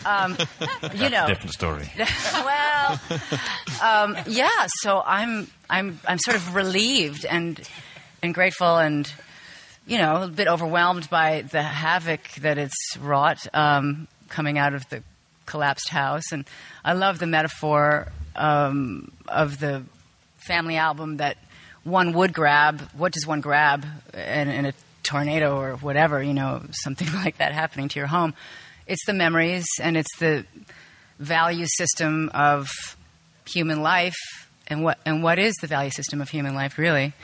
[0.04, 0.36] Um,
[0.94, 1.88] you know, Different story.
[2.32, 3.00] well,
[3.80, 4.66] um, yeah.
[4.80, 7.60] So I'm I'm I'm sort of relieved and
[8.22, 9.12] and grateful and
[9.86, 14.88] you know a bit overwhelmed by the havoc that it's wrought um, coming out of
[14.88, 15.02] the
[15.46, 16.32] collapsed house.
[16.32, 16.44] And
[16.84, 19.84] I love the metaphor um, of the
[20.38, 21.38] family album that
[21.84, 22.80] one would grab.
[22.96, 26.22] What does one grab in, in a tornado or whatever?
[26.22, 28.34] You know, something like that happening to your home.
[28.86, 30.44] It's the memories and it's the
[31.18, 32.68] value system of
[33.48, 34.16] human life
[34.68, 37.14] and what and what is the value system of human life really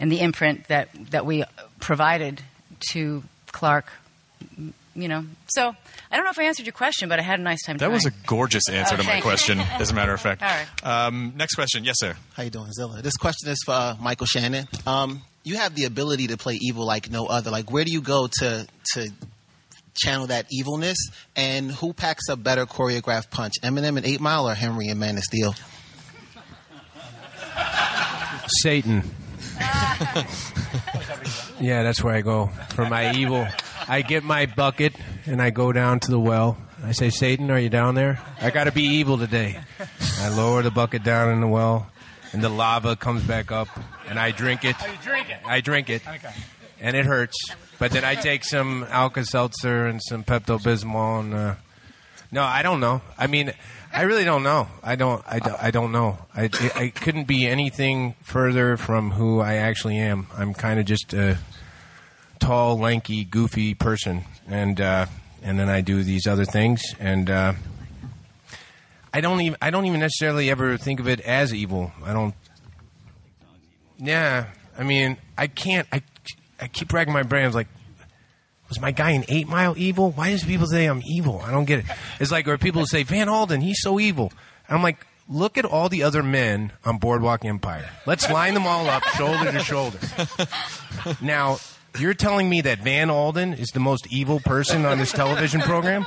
[0.00, 1.44] and the imprint that that we
[1.78, 2.42] provided
[2.92, 3.86] to Clark
[4.96, 5.74] you know so
[6.10, 7.92] I don't know if I answered your question but I had a nice time That
[7.92, 10.42] was a gorgeous answer Oh, to my question, as a matter of fact.
[10.42, 10.66] All right.
[11.06, 11.84] Um, next question.
[11.84, 12.16] Yes, sir.
[12.34, 13.00] How you doing, Zilla?
[13.00, 14.66] This question is for uh, Michael Shannon.
[14.86, 17.50] Um, you have the ability to play evil like no other.
[17.52, 19.08] Like, where do you go to to
[19.94, 20.98] channel that evilness?
[21.36, 25.16] And who packs a better choreographed punch, Eminem and Eight Mile or Henry and Man
[25.16, 25.54] of Steel?
[28.62, 29.08] Satan.
[31.60, 33.46] Yeah, that's where I go for my evil.
[33.86, 34.94] I get my bucket
[35.26, 36.56] and I go down to the well.
[36.82, 38.18] I say, Satan, are you down there?
[38.40, 39.60] I got to be evil today.
[40.20, 41.86] I lower the bucket down in the well,
[42.32, 43.68] and the lava comes back up,
[44.08, 44.74] and I drink it.
[44.80, 45.36] Oh, you drink it.
[45.46, 46.32] I drink it, Okay.
[46.80, 47.36] and it hurts.
[47.78, 51.54] But then I take some Alka Seltzer and some Pepto Bismol, and uh,
[52.32, 53.02] no, I don't know.
[53.18, 53.52] I mean,
[53.92, 54.68] I really don't know.
[54.82, 55.22] I don't.
[55.26, 56.18] I, don't- I don't know.
[56.34, 60.28] I, I couldn't be anything further from who I actually am.
[60.36, 61.38] I'm kind of just a
[62.38, 65.06] tall, lanky, goofy person, and uh,
[65.42, 67.54] and then I do these other things, and uh,
[69.12, 69.58] I don't even.
[69.60, 71.90] I don't even necessarily ever think of it as evil.
[72.04, 72.34] I don't.
[73.98, 74.46] Yeah,
[74.78, 75.86] I mean, I can't.
[75.92, 76.02] I
[76.60, 77.42] I keep racking my brain.
[77.42, 77.68] I was like,
[78.70, 80.12] was my guy in Eight Mile evil?
[80.12, 81.42] Why does people say I'm evil?
[81.44, 81.86] I don't get it.
[82.18, 84.32] It's like, or people say Van Alden, he's so evil.
[84.66, 87.90] And I'm like, look at all the other men on Boardwalk Empire.
[88.06, 89.98] Let's line them all up, shoulder to shoulder.
[91.20, 91.58] Now,
[91.98, 96.06] you're telling me that Van Alden is the most evil person on this television program?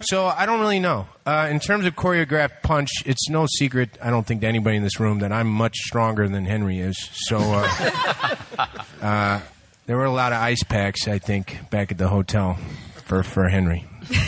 [0.00, 1.06] So I don't really know.
[1.24, 3.90] Uh, in terms of choreographed punch, it's no secret.
[4.02, 6.98] I don't think to anybody in this room that I'm much stronger than Henry is.
[7.12, 8.36] So uh,
[9.02, 9.40] uh,
[9.86, 12.58] there were a lot of ice packs, I think, back at the hotel
[13.04, 13.84] for for Henry.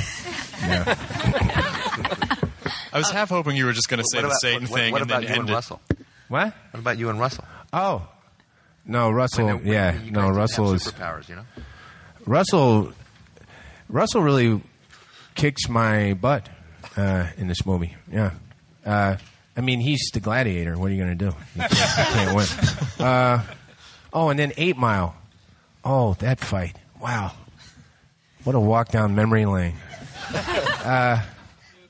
[0.65, 0.95] Yeah.
[2.91, 4.79] I was half hoping you were just going to say What the about- Satan what-
[4.81, 5.53] thing what and about then you end and it.
[5.53, 5.81] Russell?
[6.29, 6.55] What?
[6.71, 7.45] What about you and Russell?
[7.73, 8.09] Oh,
[8.87, 9.45] no, Russell.
[9.47, 11.29] When- when yeah, no, Russell have is superpowers.
[11.29, 11.45] You know.
[12.25, 12.93] Russell.
[13.91, 14.63] Russell really
[15.35, 16.49] kicks my butt
[16.97, 17.95] uh, in this movie.
[18.11, 18.31] Yeah,
[18.87, 19.17] uh,
[19.57, 20.79] I mean he's the gladiator.
[20.79, 21.37] What are you going to do?
[21.57, 22.47] You can't, you can't win.
[23.07, 23.43] Uh,
[24.15, 25.15] oh, and then Eight Mile.
[25.85, 26.77] Oh, that fight!
[27.01, 27.33] Wow,
[28.45, 29.77] what a walk down memory lane.
[30.85, 31.23] Uh,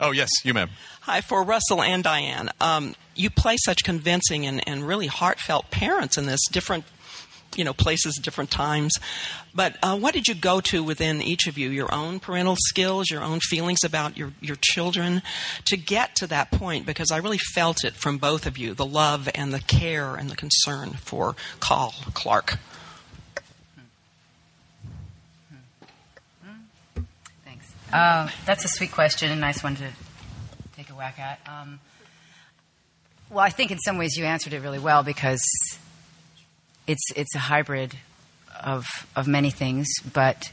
[0.01, 0.71] Oh, yes, you, ma'am.
[1.03, 2.51] Hi, for Russell and Diane.
[2.61, 6.85] Um, you play such convincing and, and really heartfelt parents in this different,
[7.57, 8.93] you know, places, different times.
[9.55, 11.71] But uh, what did you go to within each of you?
[11.71, 15.23] Your own parental skills, your own feelings about your, your children
[15.67, 16.87] to get to that point?
[16.87, 20.29] Because I really felt it from both of you the love and the care and
[20.29, 22.59] the concern for Carl Clark.
[27.95, 29.89] Uh, that's a sweet question, a nice one to
[30.77, 31.39] take a whack at.
[31.47, 31.79] Um,
[33.31, 35.41] well, I think in some ways you answered it really well because
[36.89, 37.95] it's it's a hybrid
[38.65, 40.51] of of many things, but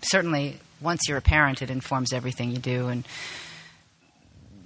[0.00, 2.88] certainly once you're a parent, it informs everything you do.
[2.88, 3.06] And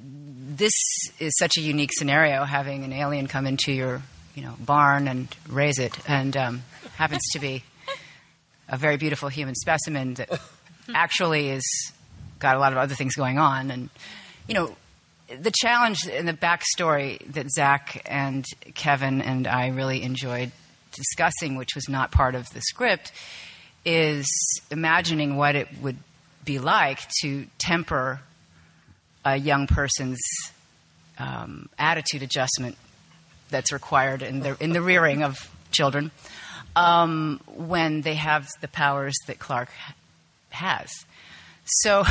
[0.00, 0.74] this
[1.18, 4.02] is such a unique scenario, having an alien come into your
[4.36, 6.62] you know barn and raise it, and um,
[6.94, 7.64] happens to be
[8.68, 10.40] a very beautiful human specimen that
[10.94, 11.64] actually is
[12.38, 13.90] got a lot of other things going on, and
[14.46, 14.76] you know.
[15.30, 20.52] The challenge and the backstory that Zack and Kevin and I really enjoyed
[20.92, 23.12] discussing, which was not part of the script,
[23.84, 24.26] is
[24.70, 25.98] imagining what it would
[26.46, 28.20] be like to temper
[29.24, 30.20] a young person's
[31.18, 32.76] um, attitude adjustment
[33.50, 35.36] that's required in the in the rearing of
[35.70, 36.10] children
[36.76, 39.70] um, when they have the powers that Clark
[40.50, 40.90] has.
[41.64, 42.04] So,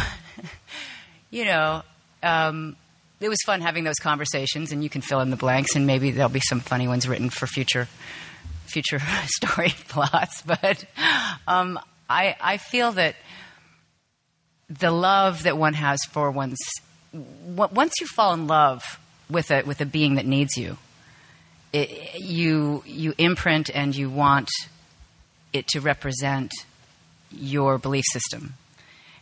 [1.31, 1.83] you know,
[2.23, 2.75] um,
[3.19, 6.11] it was fun having those conversations, and you can fill in the blanks, and maybe
[6.11, 7.87] there'll be some funny ones written for future
[8.67, 10.41] future story plots.
[10.43, 10.85] But
[11.47, 13.15] um, I I feel that
[14.69, 16.57] the love that one has for one's
[17.13, 18.83] once you fall in love
[19.29, 20.77] with a with a being that needs you,
[21.73, 24.49] it, you you imprint and you want
[25.53, 26.51] it to represent
[27.31, 28.53] your belief system,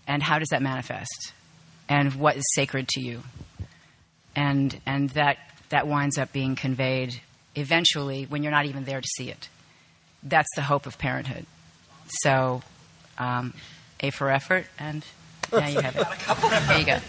[0.08, 1.34] and how does that manifest,
[1.89, 3.24] and what is sacred to you,
[4.36, 5.38] and and that
[5.70, 7.22] that winds up being conveyed
[7.56, 9.50] eventually when you're not even there to see it.
[10.24, 11.46] That's the hope of parenthood.
[12.22, 12.62] So,
[13.18, 13.54] um,
[14.00, 15.06] A for effort, and
[15.52, 16.08] now you have it.
[16.68, 17.00] There you go.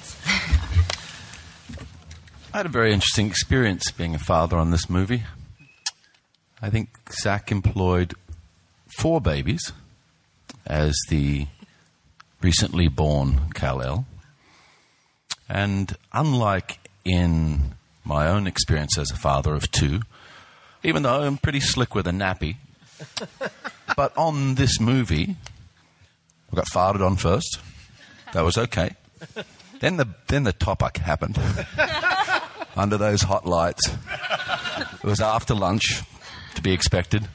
[2.54, 5.24] I had a very interesting experience being a father on this movie.
[6.62, 8.14] I think Zack employed
[8.98, 9.72] four babies
[10.66, 11.46] as the
[12.42, 14.06] recently born Kal-El.
[15.48, 17.74] And unlike in
[18.04, 20.00] my own experience as a father of two,
[20.82, 22.56] even though I'm pretty slick with a nappy,
[23.96, 25.36] but on this movie,
[26.52, 27.58] I got farted on first.
[28.32, 28.90] That was okay.
[29.80, 31.38] Then the then the topic happened
[32.76, 33.88] under those hot lights.
[33.88, 36.02] It was after lunch,
[36.54, 37.28] to be expected,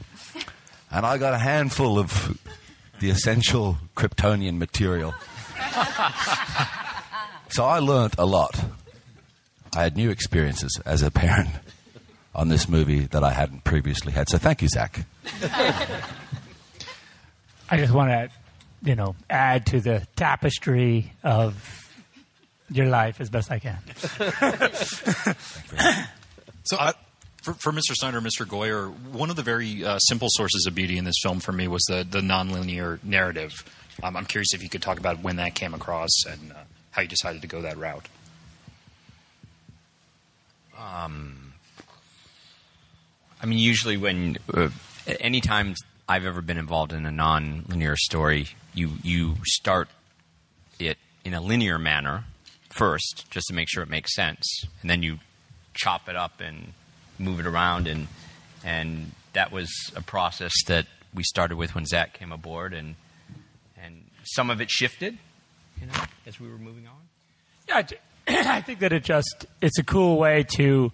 [0.90, 2.38] and I got a handful of
[3.02, 5.12] the essential Kryptonian material.
[7.48, 8.64] So I learnt a lot.
[9.74, 11.50] I had new experiences as a parent
[12.32, 14.28] on this movie that I hadn't previously had.
[14.28, 15.04] So thank you, Zack.
[17.68, 18.30] I just want to,
[18.88, 21.90] you know, add to the tapestry of
[22.70, 23.78] your life as best I can.
[26.64, 26.94] So, I,
[27.42, 27.92] for, for Mr.
[27.92, 28.46] Snyder and Mr.
[28.46, 31.68] Goyer, one of the very uh, simple sources of beauty in this film for me
[31.68, 33.52] was the, the nonlinear narrative.
[34.02, 36.56] Um, I'm curious if you could talk about when that came across and uh,
[36.92, 38.08] how you decided to go that route.
[40.78, 41.52] Um,
[43.40, 44.68] I mean, usually when uh,
[45.20, 45.74] anytime
[46.08, 49.88] I've ever been involved in a non-linear story, you you start
[50.78, 52.24] it in a linear manner
[52.70, 55.18] first, just to make sure it makes sense, and then you
[55.74, 56.72] chop it up and
[57.18, 58.08] move it around, and
[58.64, 62.94] and that was a process that we started with when Zack came aboard, and
[63.82, 65.18] and some of it shifted,
[65.80, 67.00] you know, as we were moving on.
[67.68, 67.82] Yeah,
[68.26, 70.92] I, think that it just it's a cool way to,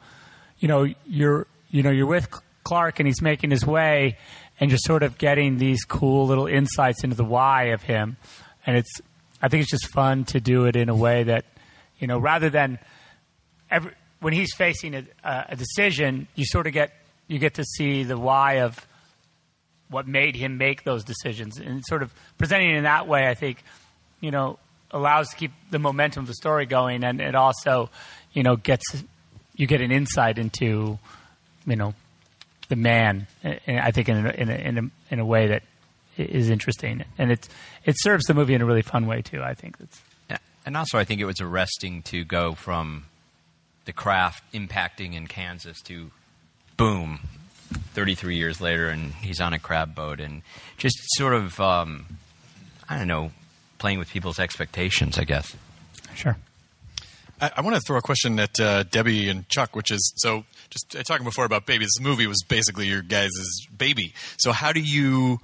[0.59, 2.28] you know, you're you know you're with
[2.64, 4.18] Clark and he's making his way,
[4.61, 8.16] and you're sort of getting these cool little insights into the why of him,
[8.66, 9.00] and it's
[9.40, 11.44] I think it's just fun to do it in a way that,
[11.98, 12.78] you know, rather than
[13.70, 16.92] every, when he's facing a, a decision, you sort of get
[17.28, 18.87] you get to see the why of
[19.90, 23.35] what made him make those decisions, and sort of presenting it in that way, I
[23.35, 23.62] think,
[24.20, 24.59] you know,
[24.90, 27.90] allows to keep the momentum of the story going, and it also,
[28.33, 28.85] you know, gets
[29.57, 30.98] you get an insight into,
[31.66, 31.94] you know,
[32.68, 33.26] the man.
[33.42, 35.62] and I think in a, in a, in a, in a way that
[36.16, 37.48] is interesting, and it
[37.85, 39.42] it serves the movie in a really fun way too.
[39.42, 39.76] I think
[40.31, 43.07] Yeah, and also I think it was arresting to go from
[43.88, 46.11] the craft impacting in Kansas to
[46.77, 47.20] boom,
[47.94, 50.42] 33 years later, and he's on a crab boat, and
[50.77, 52.05] just sort of, um,
[52.87, 53.31] I don't know,
[53.79, 55.57] playing with people's expectations, I guess.
[56.14, 56.37] Sure.
[57.40, 60.44] I, I want to throw a question at uh, Debbie and Chuck, which is so
[60.68, 61.88] just uh, talking before about babies.
[61.96, 63.31] This movie was basically your guys'
[63.74, 64.12] baby.
[64.37, 65.38] So how do you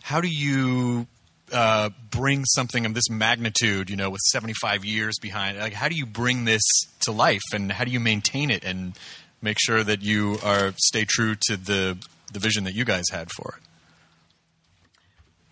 [0.00, 1.06] how do you
[1.52, 5.58] uh, bring something of this magnitude, you know, with 75 years behind?
[5.58, 6.62] Like, how do you bring this
[7.00, 8.98] to life, and how do you maintain it, and
[9.42, 11.98] make sure that you are stay true to the
[12.32, 13.62] the vision that you guys had for it?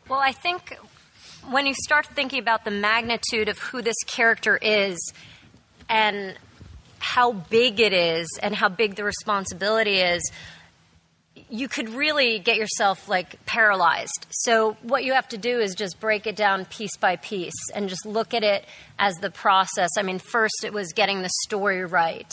[0.08, 0.78] Well, I think
[1.50, 5.12] when you start thinking about the magnitude of who this character is
[5.88, 6.36] and
[6.98, 10.22] how big it is and how big the responsibility is,
[11.50, 14.26] you could really get yourself like paralyzed.
[14.30, 17.88] So what you have to do is just break it down piece by piece and
[17.88, 18.64] just look at it
[18.98, 19.90] as the process.
[19.96, 22.32] I mean, first it was getting the story right.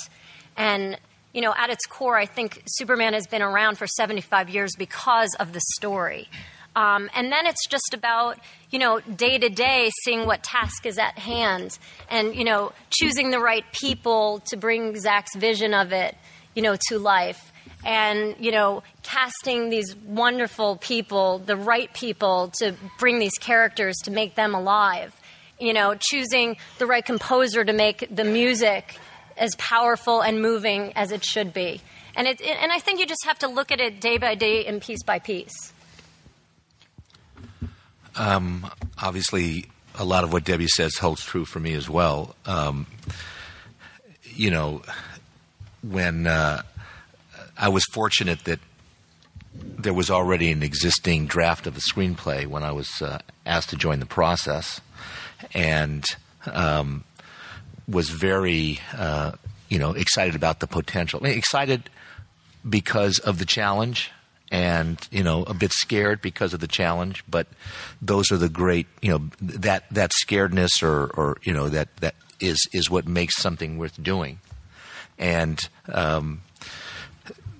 [0.57, 0.97] And
[1.33, 5.35] you know, at its core, I think Superman has been around for 75 years because
[5.37, 6.29] of the story.
[6.77, 10.97] Um, and then it's just about, you know, day to day seeing what task is
[10.97, 11.77] at hand
[12.09, 16.15] and, you know, choosing the right people to bring Zack's vision of it,
[16.53, 17.51] you know, to life.
[17.85, 24.11] And, you know, casting these wonderful people, the right people to bring these characters to
[24.11, 25.13] make them alive.
[25.59, 28.99] You know, choosing the right composer to make the music
[29.37, 31.79] as powerful and moving as it should be.
[32.15, 34.65] And, it, and I think you just have to look at it day by day
[34.65, 35.73] and piece by piece.
[38.15, 38.69] Um,
[39.01, 39.65] obviously,
[39.97, 42.35] a lot of what Debbie says holds true for me as well.
[42.45, 42.87] Um,
[44.23, 44.81] you know,
[45.83, 46.61] when uh,
[47.57, 48.59] I was fortunate that
[49.53, 53.75] there was already an existing draft of a screenplay when I was uh, asked to
[53.75, 54.81] join the process,
[55.53, 56.05] and
[56.51, 57.03] um,
[57.87, 59.33] was very, uh,
[59.69, 61.19] you know, excited about the potential.
[61.21, 61.89] I mean, excited
[62.67, 64.11] because of the challenge
[64.51, 67.23] and you know a bit scared because of the challenge.
[67.27, 67.47] But
[68.01, 72.15] those are the great you know that that scaredness or or you know that that
[72.39, 74.39] is is what makes something worth doing.
[75.17, 76.41] And um,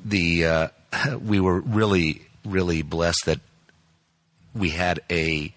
[0.05, 0.67] the uh,
[1.21, 3.39] we were really really blessed that
[4.53, 5.51] we had a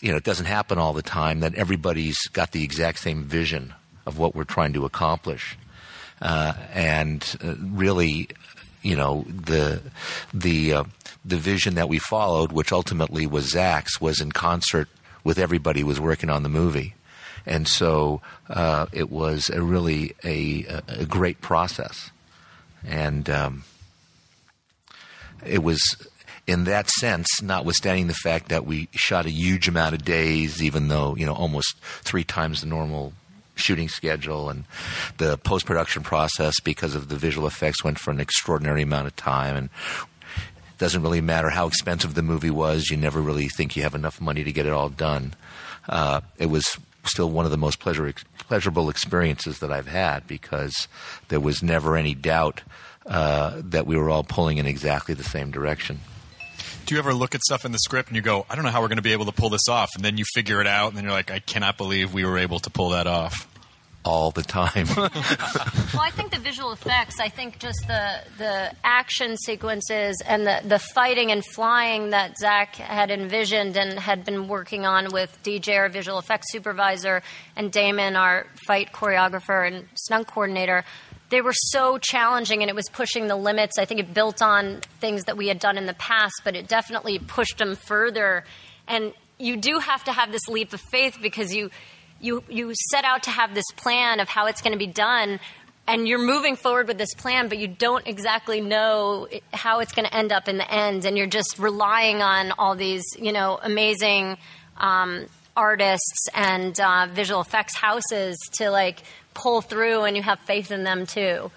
[0.00, 3.72] you know it doesn't happen all the time that everybody's got the exact same vision
[4.04, 5.56] of what we're trying to accomplish.
[6.20, 8.28] Uh, and uh, really
[8.82, 9.80] you know the
[10.34, 10.84] the uh,
[11.24, 14.88] the vision that we followed which ultimately was Zack's was in concert
[15.24, 16.94] with everybody who was working on the movie.
[17.46, 22.10] And so uh, it was a really a, a great process
[22.86, 23.64] and um,
[25.44, 25.96] it was
[26.46, 30.88] in that sense, notwithstanding the fact that we shot a huge amount of days, even
[30.88, 33.12] though you know almost three times the normal
[33.54, 34.64] shooting schedule, and
[35.18, 39.14] the post production process because of the visual effects went for an extraordinary amount of
[39.16, 39.68] time, and
[40.70, 43.94] it doesn't really matter how expensive the movie was, you never really think you have
[43.94, 45.34] enough money to get it all done.
[45.88, 50.88] Uh, it was still one of the most pleasure, pleasurable experiences that I've had because
[51.28, 52.62] there was never any doubt
[53.06, 56.00] uh, that we were all pulling in exactly the same direction.
[56.86, 58.70] Do you ever look at stuff in the script and you go, I don't know
[58.70, 60.66] how we're going to be able to pull this off, and then you figure it
[60.66, 63.46] out, and then you're like, I cannot believe we were able to pull that off.
[64.02, 64.86] All the time.
[64.96, 70.62] well, I think the visual effects, I think just the the action sequences and the,
[70.64, 75.76] the fighting and flying that Zack had envisioned and had been working on with DJ,
[75.76, 77.22] our visual effects supervisor,
[77.56, 80.84] and Damon, our fight choreographer and stunt coordinator,
[81.30, 83.78] they were so challenging and it was pushing the limits.
[83.78, 86.68] I think it built on things that we had done in the past, but it
[86.68, 88.44] definitely pushed them further.
[88.88, 91.70] And you do have to have this leap of faith because you
[92.20, 95.40] you you set out to have this plan of how it's going to be done
[95.86, 100.06] and you're moving forward with this plan but you don't exactly know how it's going
[100.06, 103.58] to end up in the end and you're just relying on all these you know
[103.62, 104.36] amazing
[104.76, 109.02] um, artists and uh, visual effects houses to like
[109.34, 111.50] pull through and you have faith in them too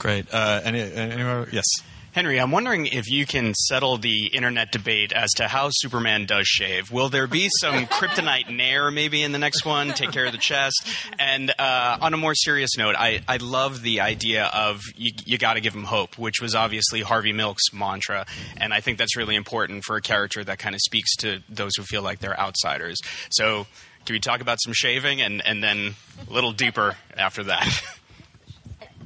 [0.00, 0.32] Great.
[0.32, 1.66] Uh, any, any, yes.
[2.12, 6.44] Henry, I'm wondering if you can settle the internet debate as to how Superman does
[6.44, 6.90] shave.
[6.90, 9.92] Will there be some kryptonite nair maybe in the next one?
[9.92, 10.88] Take care of the chest.
[11.20, 15.38] And uh, on a more serious note, I, I love the idea of you, you
[15.38, 18.26] got to give him hope, which was obviously Harvey Milk's mantra.
[18.56, 21.76] And I think that's really important for a character that kind of speaks to those
[21.76, 22.98] who feel like they're outsiders.
[23.30, 23.68] So,
[24.04, 25.94] can we talk about some shaving and, and then
[26.28, 27.82] a little deeper after that?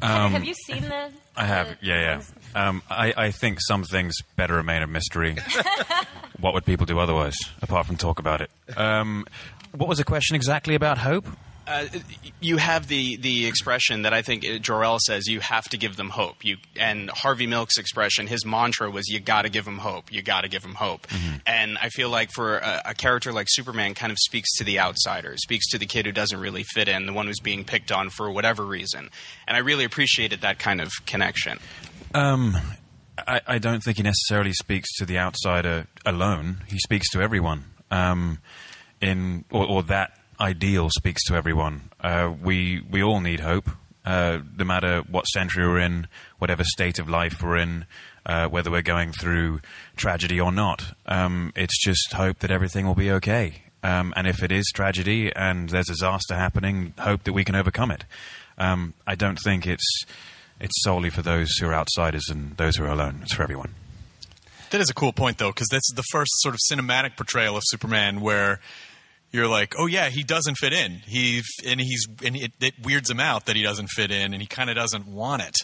[0.02, 2.22] Um, have you seen the I have, yeah, yeah.
[2.55, 5.36] Um, I, I think some things better remain a mystery.
[6.40, 8.50] what would people do otherwise, apart from talk about it?
[8.76, 9.26] Um,
[9.72, 11.26] what was the question exactly about hope?
[11.66, 11.86] Uh,
[12.40, 16.11] you have the, the expression that I think Jor-El says you have to give them
[16.11, 16.44] hope.
[16.44, 20.12] You and Harvey Milk's expression, his mantra was you got to give them hope.
[20.12, 21.07] You got to give them hope.
[21.46, 24.78] And I feel like for a, a character like Superman, kind of speaks to the
[24.78, 27.90] outsider, speaks to the kid who doesn't really fit in, the one who's being picked
[27.90, 29.09] on for whatever reason.
[29.48, 31.59] And I really appreciated that kind of connection.
[32.14, 32.56] Um,
[33.18, 36.62] I, I don't think he necessarily speaks to the outsider alone.
[36.66, 37.64] He speaks to everyone.
[37.90, 38.38] Um,
[39.00, 41.90] in or, or that ideal speaks to everyone.
[42.00, 43.68] Uh, we we all need hope,
[44.04, 46.06] uh, no matter what century we're in,
[46.38, 47.86] whatever state of life we're in,
[48.26, 49.60] uh, whether we're going through
[49.96, 50.94] tragedy or not.
[51.06, 53.62] Um, it's just hope that everything will be okay.
[53.82, 57.90] Um, and if it is tragedy and there's disaster happening, hope that we can overcome
[57.90, 58.04] it.
[58.56, 60.04] Um, I don't think it's
[60.61, 63.20] it's solely for those who are outsiders and those who are alone.
[63.22, 63.74] It's for everyone.
[64.70, 67.62] That is a cool point, though, because that's the first sort of cinematic portrayal of
[67.66, 68.61] Superman where
[69.30, 71.02] you're like, oh yeah, he doesn't fit in.
[71.07, 74.40] He and he's and it, it weirds him out that he doesn't fit in, and
[74.40, 75.57] he kind of doesn't want it.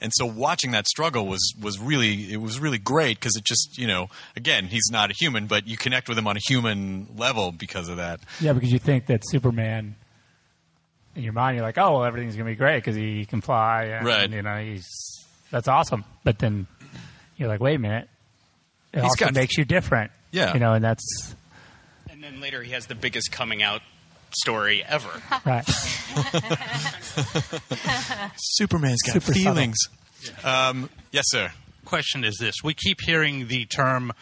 [0.00, 3.78] And so watching that struggle was was really it was really great because it just
[3.78, 7.06] you know again he's not a human, but you connect with him on a human
[7.16, 8.18] level because of that.
[8.40, 9.94] Yeah, because you think that Superman,
[11.16, 13.84] in your mind, you're like, oh, well, everything's gonna be great because he can fly,
[13.84, 14.30] and, Right.
[14.30, 14.86] You know, he's
[15.50, 16.04] that's awesome.
[16.24, 16.66] But then
[17.36, 18.08] you're like, wait a minute,
[18.92, 20.10] it He's also got- makes you different.
[20.30, 20.54] Yeah.
[20.54, 21.34] you know, and that's
[22.10, 23.82] And then later he has the biggest coming out
[24.30, 25.10] story ever.
[25.44, 25.64] right.
[28.36, 29.76] Superman's got Super feelings.
[30.44, 31.52] Um, yes, sir.
[31.84, 34.12] Question is this: We keep hearing the term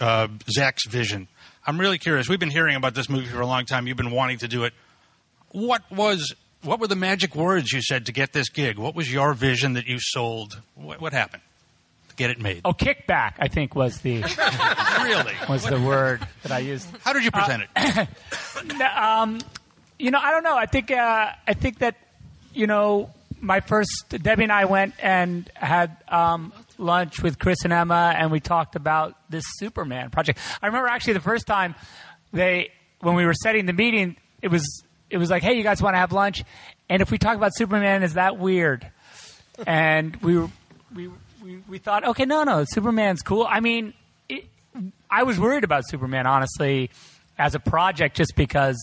[0.00, 1.28] uh, Zack's vision.
[1.66, 2.28] I'm really curious.
[2.28, 3.86] We've been hearing about this movie for a long time.
[3.86, 4.72] You've been wanting to do it.
[5.52, 8.78] What was what were the magic words you said to get this gig?
[8.78, 10.60] What was your vision that you sold?
[10.74, 11.42] What, what happened
[12.08, 12.62] to get it made?
[12.64, 14.22] Oh, kickback, I think was the
[15.02, 16.88] really was the word that I used.
[17.02, 18.08] How did you present it?
[18.96, 19.40] Um,
[19.98, 20.56] you know, I don't know.
[20.56, 21.96] I think uh, I think that
[22.52, 27.72] you know, my first Debbie and I went and had um, lunch with Chris and
[27.72, 30.38] Emma, and we talked about this Superman project.
[30.60, 31.74] I remember actually the first time
[32.32, 34.66] they, when we were setting the meeting, it was
[35.10, 36.44] it was like, hey, you guys want to have lunch?
[36.88, 38.90] And if we talk about Superman, is that weird?
[39.66, 40.38] and we
[40.94, 41.10] we,
[41.42, 43.46] we we thought, okay, no, no, Superman's cool.
[43.48, 43.94] I mean,
[44.28, 44.46] it,
[45.10, 46.90] I was worried about Superman honestly
[47.38, 48.76] as a project just because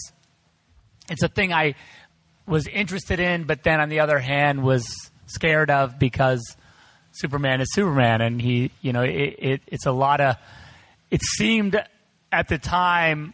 [1.10, 1.76] it's a thing I
[2.46, 4.88] was interested in, but then on the other hand was
[5.26, 6.56] scared of because
[7.12, 10.36] Superman is Superman, and he, you know, it, it, it's a lot of.
[11.10, 11.82] It seemed
[12.32, 13.34] at the time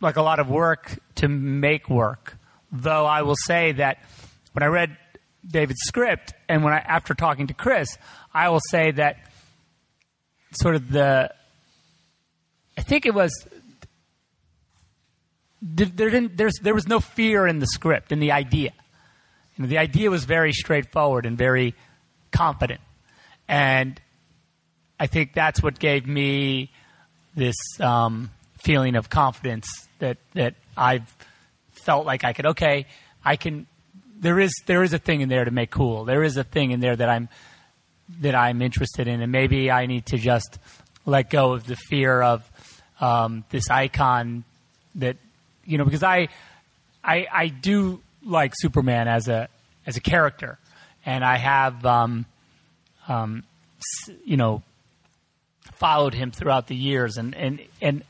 [0.00, 2.36] like a lot of work to make work.
[2.72, 3.98] Though I will say that
[4.52, 4.96] when I read
[5.46, 7.98] David's script and when I after talking to Chris,
[8.32, 9.18] I will say that
[10.52, 11.32] sort of the
[12.76, 13.32] I think it was
[15.62, 18.72] there didn't there's there was no fear in the script in the idea.
[19.56, 21.74] You know, the idea was very straightforward and very
[22.30, 22.80] confident,
[23.48, 24.00] and
[24.98, 26.70] I think that's what gave me
[27.34, 31.14] this um, feeling of confidence that that I've
[31.84, 32.86] felt like I could okay
[33.24, 33.66] I can
[34.20, 36.04] there is there is a thing in there to make cool.
[36.04, 37.28] There is a thing in there that I'm
[38.20, 39.20] that I'm interested in.
[39.22, 40.58] And maybe I need to just
[41.06, 42.48] let go of the fear of
[43.00, 44.44] um, this icon
[44.96, 45.16] that
[45.64, 46.28] you know because I
[47.02, 49.48] I I do like Superman as a
[49.86, 50.58] as a character.
[51.06, 52.26] And I have um,
[53.08, 53.44] um,
[54.24, 54.62] you know
[55.72, 57.16] followed him throughout the years.
[57.16, 58.04] And and and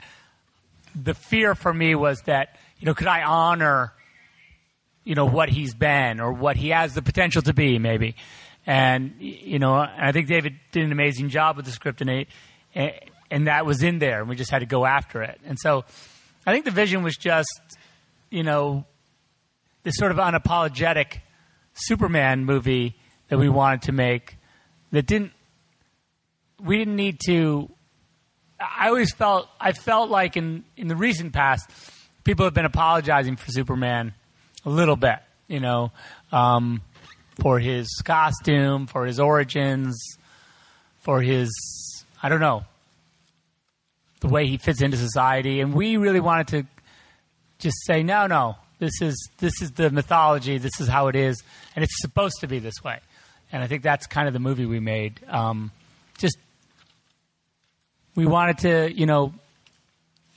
[0.95, 3.93] the fear for me was that you know could I honor
[5.05, 8.17] you know what he's been or what he has the potential to be maybe.
[8.67, 12.29] And you know I think David did an amazing job with the script and it,
[13.31, 15.41] and that was in there and we just had to go after it.
[15.45, 15.85] And so
[16.47, 17.61] I think the vision was just
[18.31, 18.85] you know
[19.83, 21.21] this sort of unapologetic
[21.75, 22.97] Superman movie
[23.29, 24.37] that we wanted to make
[24.93, 25.33] that didn't
[26.63, 27.71] we didn't need to
[28.61, 31.71] I always felt I felt like in in the recent past,
[32.25, 34.13] people have been apologizing for Superman
[34.65, 35.93] a little bit, you know,
[36.31, 36.83] um,
[37.41, 39.99] for his costume, for his origins,
[40.99, 41.51] for his
[42.23, 42.65] I don't know
[44.21, 46.67] the way he fits into society, and we really wanted to
[47.59, 51.43] just say no, no, this is this is the mythology, this is how it is,
[51.75, 53.01] and it's supposed to be this way,
[53.51, 55.21] and I think that's kind of the movie we made.
[55.29, 55.73] Um,
[58.15, 59.33] we wanted to, you know,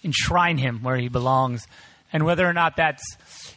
[0.03, 1.65] enshrine him where he belongs.
[2.11, 3.03] And whether or not that's,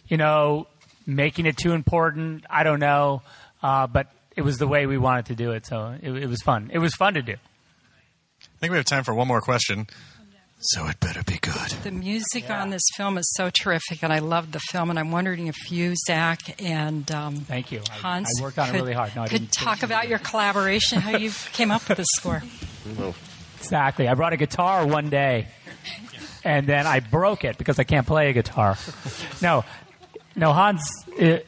[0.08, 0.66] you know,
[1.06, 3.22] making it too important, I don't know.
[3.62, 6.42] Uh, but it was the way we wanted to do it, so it, it was
[6.42, 6.70] fun.
[6.72, 7.32] It was fun to do.
[7.32, 9.86] I think we have time for one more question.
[10.58, 11.70] So it better be good.
[11.82, 14.88] The music on this film is so terrific, and I loved the film.
[14.88, 18.72] And I'm wondering if you, Zack, and um, thank you, Hans, I worked on it
[18.72, 19.14] could, really hard.
[19.14, 22.42] No, could talk about your collaboration, how you came up with the score.
[23.58, 24.08] Exactly.
[24.08, 25.48] I brought a guitar one day,
[26.44, 28.76] and then I broke it because I can't play a guitar.
[29.42, 29.64] No,
[30.34, 30.82] no, Hans.
[31.16, 31.46] It,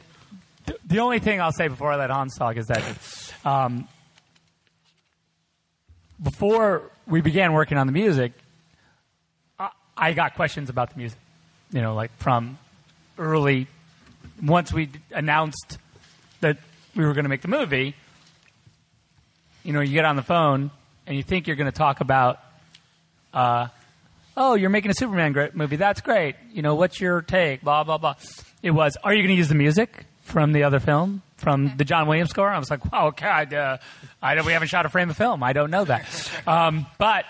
[0.86, 3.88] the only thing I'll say before I let Hans talk is that um,
[6.22, 8.32] before we began working on the music,
[9.58, 11.18] I, I got questions about the music.
[11.70, 12.58] You know, like from
[13.18, 13.66] early,
[14.42, 15.78] once we announced
[16.40, 16.58] that
[16.94, 17.94] we were going to make the movie.
[19.62, 20.70] You know, you get on the phone
[21.08, 22.38] and you think you're going to talk about,
[23.32, 23.68] uh,
[24.36, 25.76] oh, you're making a Superman great movie.
[25.76, 26.36] That's great.
[26.52, 27.62] You know, what's your take?
[27.62, 28.14] Blah blah blah.
[28.62, 31.84] It was, are you going to use the music from the other film, from the
[31.84, 32.48] John Williams score?
[32.48, 33.78] I was like, wow, God, uh,
[34.20, 35.42] I don't, we haven't shot a frame of film.
[35.42, 36.06] I don't know that.
[36.46, 37.24] Um, but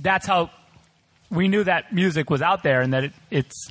[0.00, 0.50] that's how
[1.30, 3.68] we knew that music was out there and that it, it's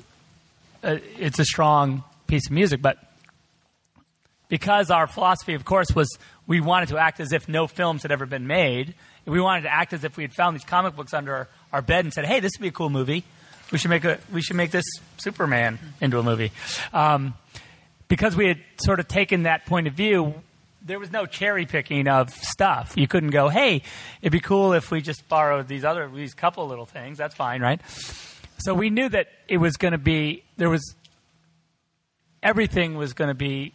[0.83, 2.81] uh, it's a strong piece of music.
[2.81, 2.97] But
[4.49, 6.17] because our philosophy, of course, was
[6.47, 8.95] we wanted to act as if no films had ever been made.
[9.25, 11.81] We wanted to act as if we had found these comic books under our, our
[11.81, 13.23] bed and said, "Hey, this would be a cool movie.
[13.71, 14.85] We should make a we should make this
[15.17, 16.51] Superman into a movie."
[16.93, 17.33] Um,
[18.07, 20.35] because we had sort of taken that point of view,
[20.85, 22.93] there was no cherry picking of stuff.
[22.97, 23.83] You couldn't go, "Hey,
[24.21, 27.61] it'd be cool if we just borrowed these other these couple little things." That's fine,
[27.61, 27.79] right?
[28.59, 30.95] So we knew that it was going to be there was
[32.41, 33.73] everything was going to be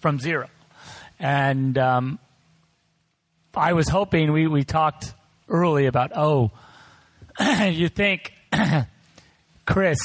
[0.00, 0.48] from zero,
[1.18, 2.18] and um,
[3.54, 5.12] I was hoping we we talked
[5.48, 6.52] early about oh,
[7.64, 8.32] you think
[9.66, 9.98] Chris,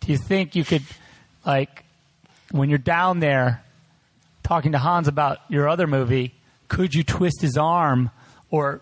[0.00, 0.82] do you think you could
[1.44, 1.84] like
[2.50, 3.62] when you're down there
[4.42, 6.34] talking to Hans about your other movie,
[6.68, 8.10] could you twist his arm
[8.50, 8.80] or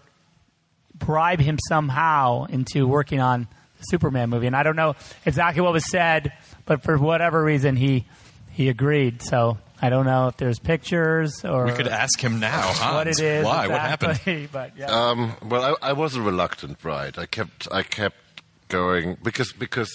[0.94, 3.48] bribe him somehow into working on
[3.78, 4.46] the Superman movie?
[4.46, 4.94] And I don't know
[5.24, 6.32] exactly what was said,
[6.64, 8.04] but for whatever reason, he
[8.52, 9.22] he agreed.
[9.22, 12.66] So I don't know if there's pictures or We could ask him now.
[12.94, 13.44] what it is.
[13.44, 13.66] Why?
[13.68, 14.10] What happened?
[14.12, 14.86] exactly, But yeah.
[14.86, 17.18] Um, well, I, I was a reluctant bride.
[17.18, 18.16] I kept, I kept
[18.68, 19.90] going because because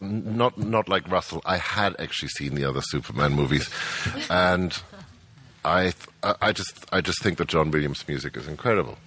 [0.00, 1.42] not not like Russell.
[1.44, 3.68] I had actually seen the other Superman movies,
[4.30, 4.80] and
[5.64, 8.98] I th- I I just I just think that John Williams' music is incredible.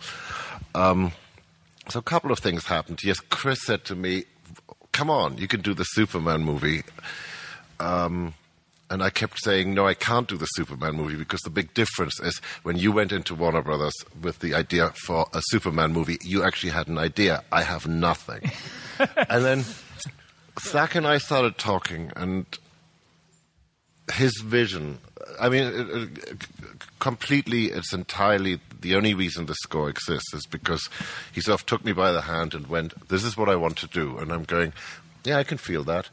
[0.75, 1.11] Um,
[1.89, 2.99] so a couple of things happened.
[3.03, 4.25] Yes, Chris said to me,
[4.91, 6.83] "Come on, you can do the Superman movie."
[7.79, 8.33] Um,
[8.91, 12.19] and I kept saying, no, I can't do the Superman movie because the big difference
[12.19, 16.43] is when you went into Warner Brothers with the idea for a Superman movie, you
[16.43, 17.41] actually had an idea.
[17.53, 18.51] I have nothing.
[19.29, 19.63] and then
[20.59, 22.45] Zack and I started talking, and
[24.11, 24.99] his vision,
[25.39, 26.47] I mean, it, it,
[26.99, 30.89] completely, it's entirely the only reason the score exists is because
[31.31, 33.77] he sort of took me by the hand and went, This is what I want
[33.77, 34.17] to do.
[34.17, 34.73] And I'm going,
[35.23, 36.09] Yeah, I can feel that.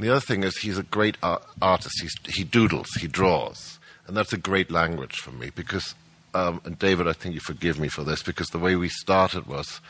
[0.00, 2.00] And the other thing is, he's a great ar- artist.
[2.00, 3.78] He's, he doodles, he draws.
[4.06, 5.94] And that's a great language for me because,
[6.32, 9.46] um, and David, I think you forgive me for this, because the way we started
[9.46, 9.82] was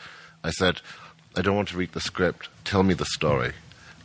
[0.43, 0.81] I said,
[1.37, 3.53] I don't want to read the script, tell me the story.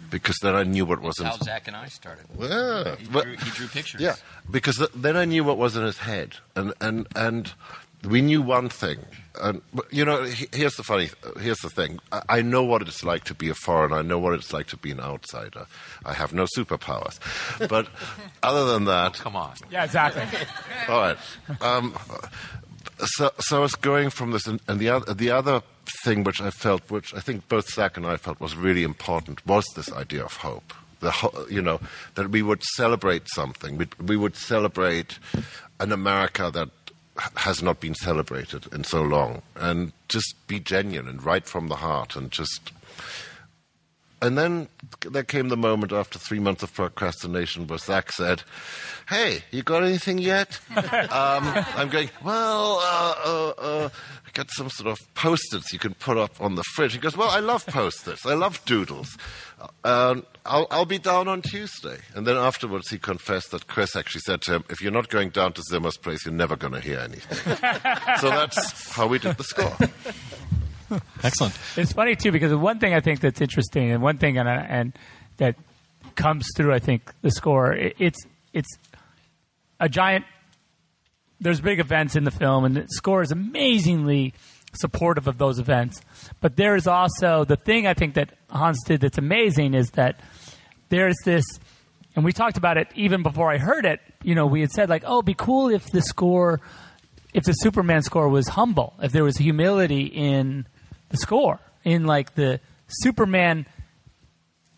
[0.08, 2.26] Because then I knew what was in how Zack and I started.
[2.38, 4.00] Yeah, he, but- drew, he drew pictures.
[4.00, 4.14] yeah,
[4.48, 7.52] because th- then I knew what was in his head, and and and
[8.04, 8.98] we knew one thing.
[9.40, 10.22] And you know,
[10.52, 11.10] here's the funny.
[11.40, 11.98] Here's the thing.
[12.12, 13.96] I, I know what it's like to be a foreigner.
[13.96, 15.66] I know what it's like to be an outsider.
[16.04, 17.18] I have no superpowers,
[17.68, 17.88] but
[18.42, 19.54] other than that, come on.
[19.70, 20.22] yeah, exactly.
[20.88, 21.18] all right.
[21.60, 21.94] Um,
[23.04, 25.62] so, so I was going from this, and, and the other, the other
[26.02, 29.46] thing which I felt, which I think both Zack and I felt was really important,
[29.46, 30.72] was this idea of hope.
[31.00, 31.78] The, ho- you know,
[32.14, 33.76] that we would celebrate something.
[33.76, 35.18] We, we would celebrate
[35.78, 36.72] an America that h-
[37.36, 41.76] has not been celebrated in so long, and just be genuine and right from the
[41.76, 42.72] heart, and just
[44.22, 44.68] and then
[45.00, 48.42] there came the moment after three months of procrastination where Zack said,
[49.08, 50.58] Hey, you got anything yet?
[50.76, 51.44] um,
[51.76, 53.88] I'm going, Well, uh, uh, uh,
[54.26, 56.94] I got some sort of post its you can put up on the fridge.
[56.94, 58.24] He goes, Well, I love post its.
[58.24, 59.18] I love doodles.
[59.84, 61.98] Um, I'll, I'll be down on Tuesday.
[62.14, 65.30] And then afterwards, he confessed that Chris actually said to him, If you're not going
[65.30, 67.56] down to Zimmer's place, you're never going to hear anything.
[68.20, 69.76] so that's how we did the score.
[71.22, 71.58] Excellent.
[71.76, 74.64] It's funny too because one thing I think that's interesting, and one thing and, uh,
[74.68, 74.92] and
[75.38, 75.56] that
[76.14, 77.72] comes through, I think the score.
[77.72, 78.68] It, it's it's
[79.80, 80.24] a giant.
[81.40, 84.32] There's big events in the film, and the score is amazingly
[84.76, 86.00] supportive of those events.
[86.40, 90.20] But there is also the thing I think that Hans did that's amazing is that
[90.88, 91.44] there's this,
[92.14, 94.00] and we talked about it even before I heard it.
[94.22, 96.60] You know, we had said like, oh, it'd be cool if the score,
[97.34, 100.66] if the Superman score was humble, if there was humility in
[101.08, 103.66] the score, in like the Superman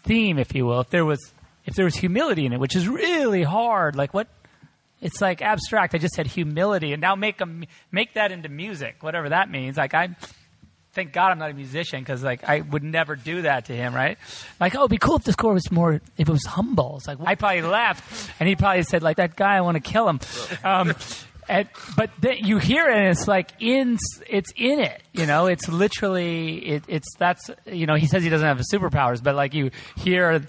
[0.02, 0.80] theme, if you will.
[0.80, 1.32] If there was,
[1.64, 3.96] if there was humility in it, which is really hard.
[3.96, 4.28] Like what?
[5.00, 5.94] It's like abstract.
[5.94, 9.76] I just said humility, and now make them make that into music, whatever that means.
[9.76, 10.16] Like I
[10.92, 13.94] thank God I'm not a musician because like I would never do that to him,
[13.94, 14.18] right?
[14.58, 16.96] Like, oh, it'd be cool if the score was more, if it was humble.
[16.96, 19.80] It's like I probably laughed, and he probably said like that guy, I want to
[19.80, 20.20] kill him.
[20.64, 20.94] Um,
[21.48, 25.00] and, but then you hear it, and it's like in, it's in it.
[25.12, 29.22] You know, it's literally, it, it's that's, you know, he says he doesn't have superpowers,
[29.22, 30.42] but like you hear,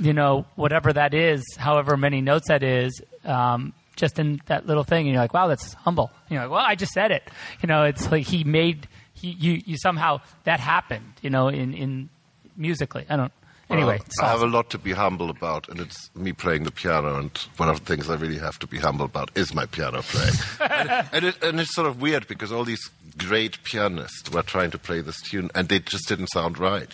[0.00, 3.00] you know, whatever that is, however many notes that is.
[3.24, 6.50] Um, just in that little thing, and you're like, "Wow, that's humble." And you're like,
[6.50, 7.30] "Well, I just said it."
[7.60, 11.12] You know, it's like he made he, you you somehow that happened.
[11.20, 12.08] You know, in in
[12.56, 13.32] musically, I don't.
[13.70, 16.70] Anyway, Well, I have a lot to be humble about, and it's me playing the
[16.70, 17.16] piano.
[17.16, 20.02] And one of the things I really have to be humble about is my piano
[20.02, 20.34] playing.
[20.60, 24.72] and, and, it, and it's sort of weird because all these great pianists were trying
[24.72, 26.90] to play this tune, and they just didn't sound right.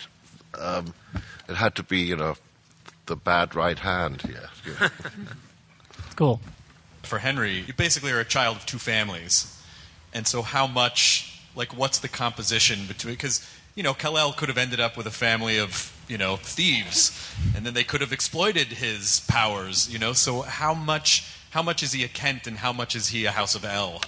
[0.57, 0.93] Um,
[1.49, 2.35] it had to be, you know,
[3.09, 4.49] the bad right hand here.
[4.79, 4.89] Yeah.
[6.15, 6.39] cool.
[7.03, 9.57] For Henry, you basically are a child of two families,
[10.13, 13.15] and so how much, like, what's the composition between?
[13.15, 13.45] Because
[13.75, 17.11] you know, Kal-El could have ended up with a family of you know thieves,
[17.55, 19.91] and then they could have exploited his powers.
[19.91, 21.25] You know, so how much?
[21.51, 24.01] How much is he a Kent, and how much is he a House of El?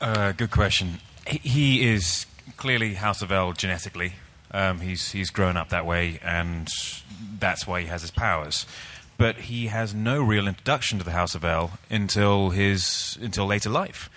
[0.00, 1.00] Uh, good question.
[1.26, 4.14] He, he is clearly House of El genetically.
[4.52, 6.68] Um, he's he's grown up that way, and
[7.38, 8.66] that's why he has his powers.
[9.18, 13.70] But he has no real introduction to the House of El until his until later
[13.70, 14.10] life,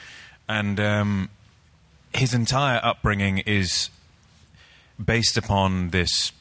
[0.48, 1.30] and um,
[2.14, 3.90] his entire upbringing is
[5.04, 6.32] based upon this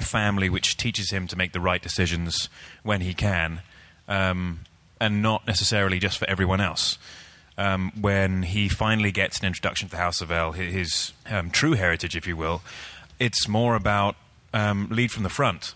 [0.00, 2.48] family which teaches him to make the right decisions
[2.82, 3.60] when he can,
[4.08, 4.60] um,
[5.00, 6.98] and not necessarily just for everyone else.
[7.56, 11.50] Um, when he finally gets an introduction to the House of El, hi- his um,
[11.50, 12.62] true heritage, if you will,
[13.18, 14.16] it's more about
[14.52, 15.74] um, lead from the front.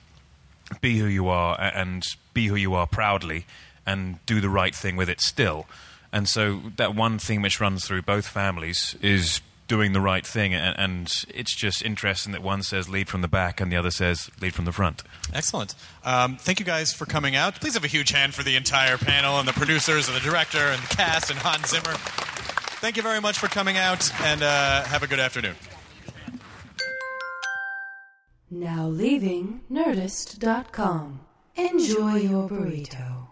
[0.81, 3.47] be who you are and be who you are proudly
[3.87, 5.67] and do the right thing with it still.
[6.13, 10.53] And so that one theme which runs through both families is doing the right thing,
[10.53, 13.91] and, and it's just interesting that one says lead from the back and the other
[13.91, 15.03] says lead from the front.
[15.33, 15.75] Excellent.
[16.05, 17.55] Um, thank you guys for coming out.
[17.55, 20.59] Please have a huge hand for the entire panel and the producers and the director
[20.59, 21.97] and the cast and Hans Zimmer.
[22.83, 25.55] Thank you very much for coming out and uh, have a good afternoon.
[28.55, 31.21] Now leaving Nerdist.com.
[31.57, 33.29] Enjoy your burrito.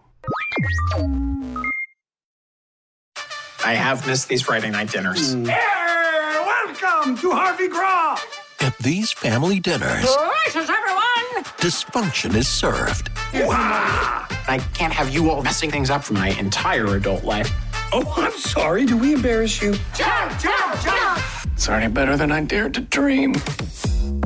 [3.63, 5.35] I have missed these Friday night dinners.
[5.35, 5.47] Mm.
[5.47, 8.17] Hey, welcome to Harvey Graw.
[8.61, 10.07] At these family dinners,
[10.43, 11.43] Gracious, everyone!
[11.59, 13.11] dysfunction is served.
[13.35, 17.51] I can't have you all messing things up for my entire adult life.
[17.93, 18.87] Oh, I'm sorry.
[18.87, 19.73] Do we embarrass you?
[19.93, 21.21] Jump, jump, jump!
[21.53, 23.35] It's already better than I dared to dream.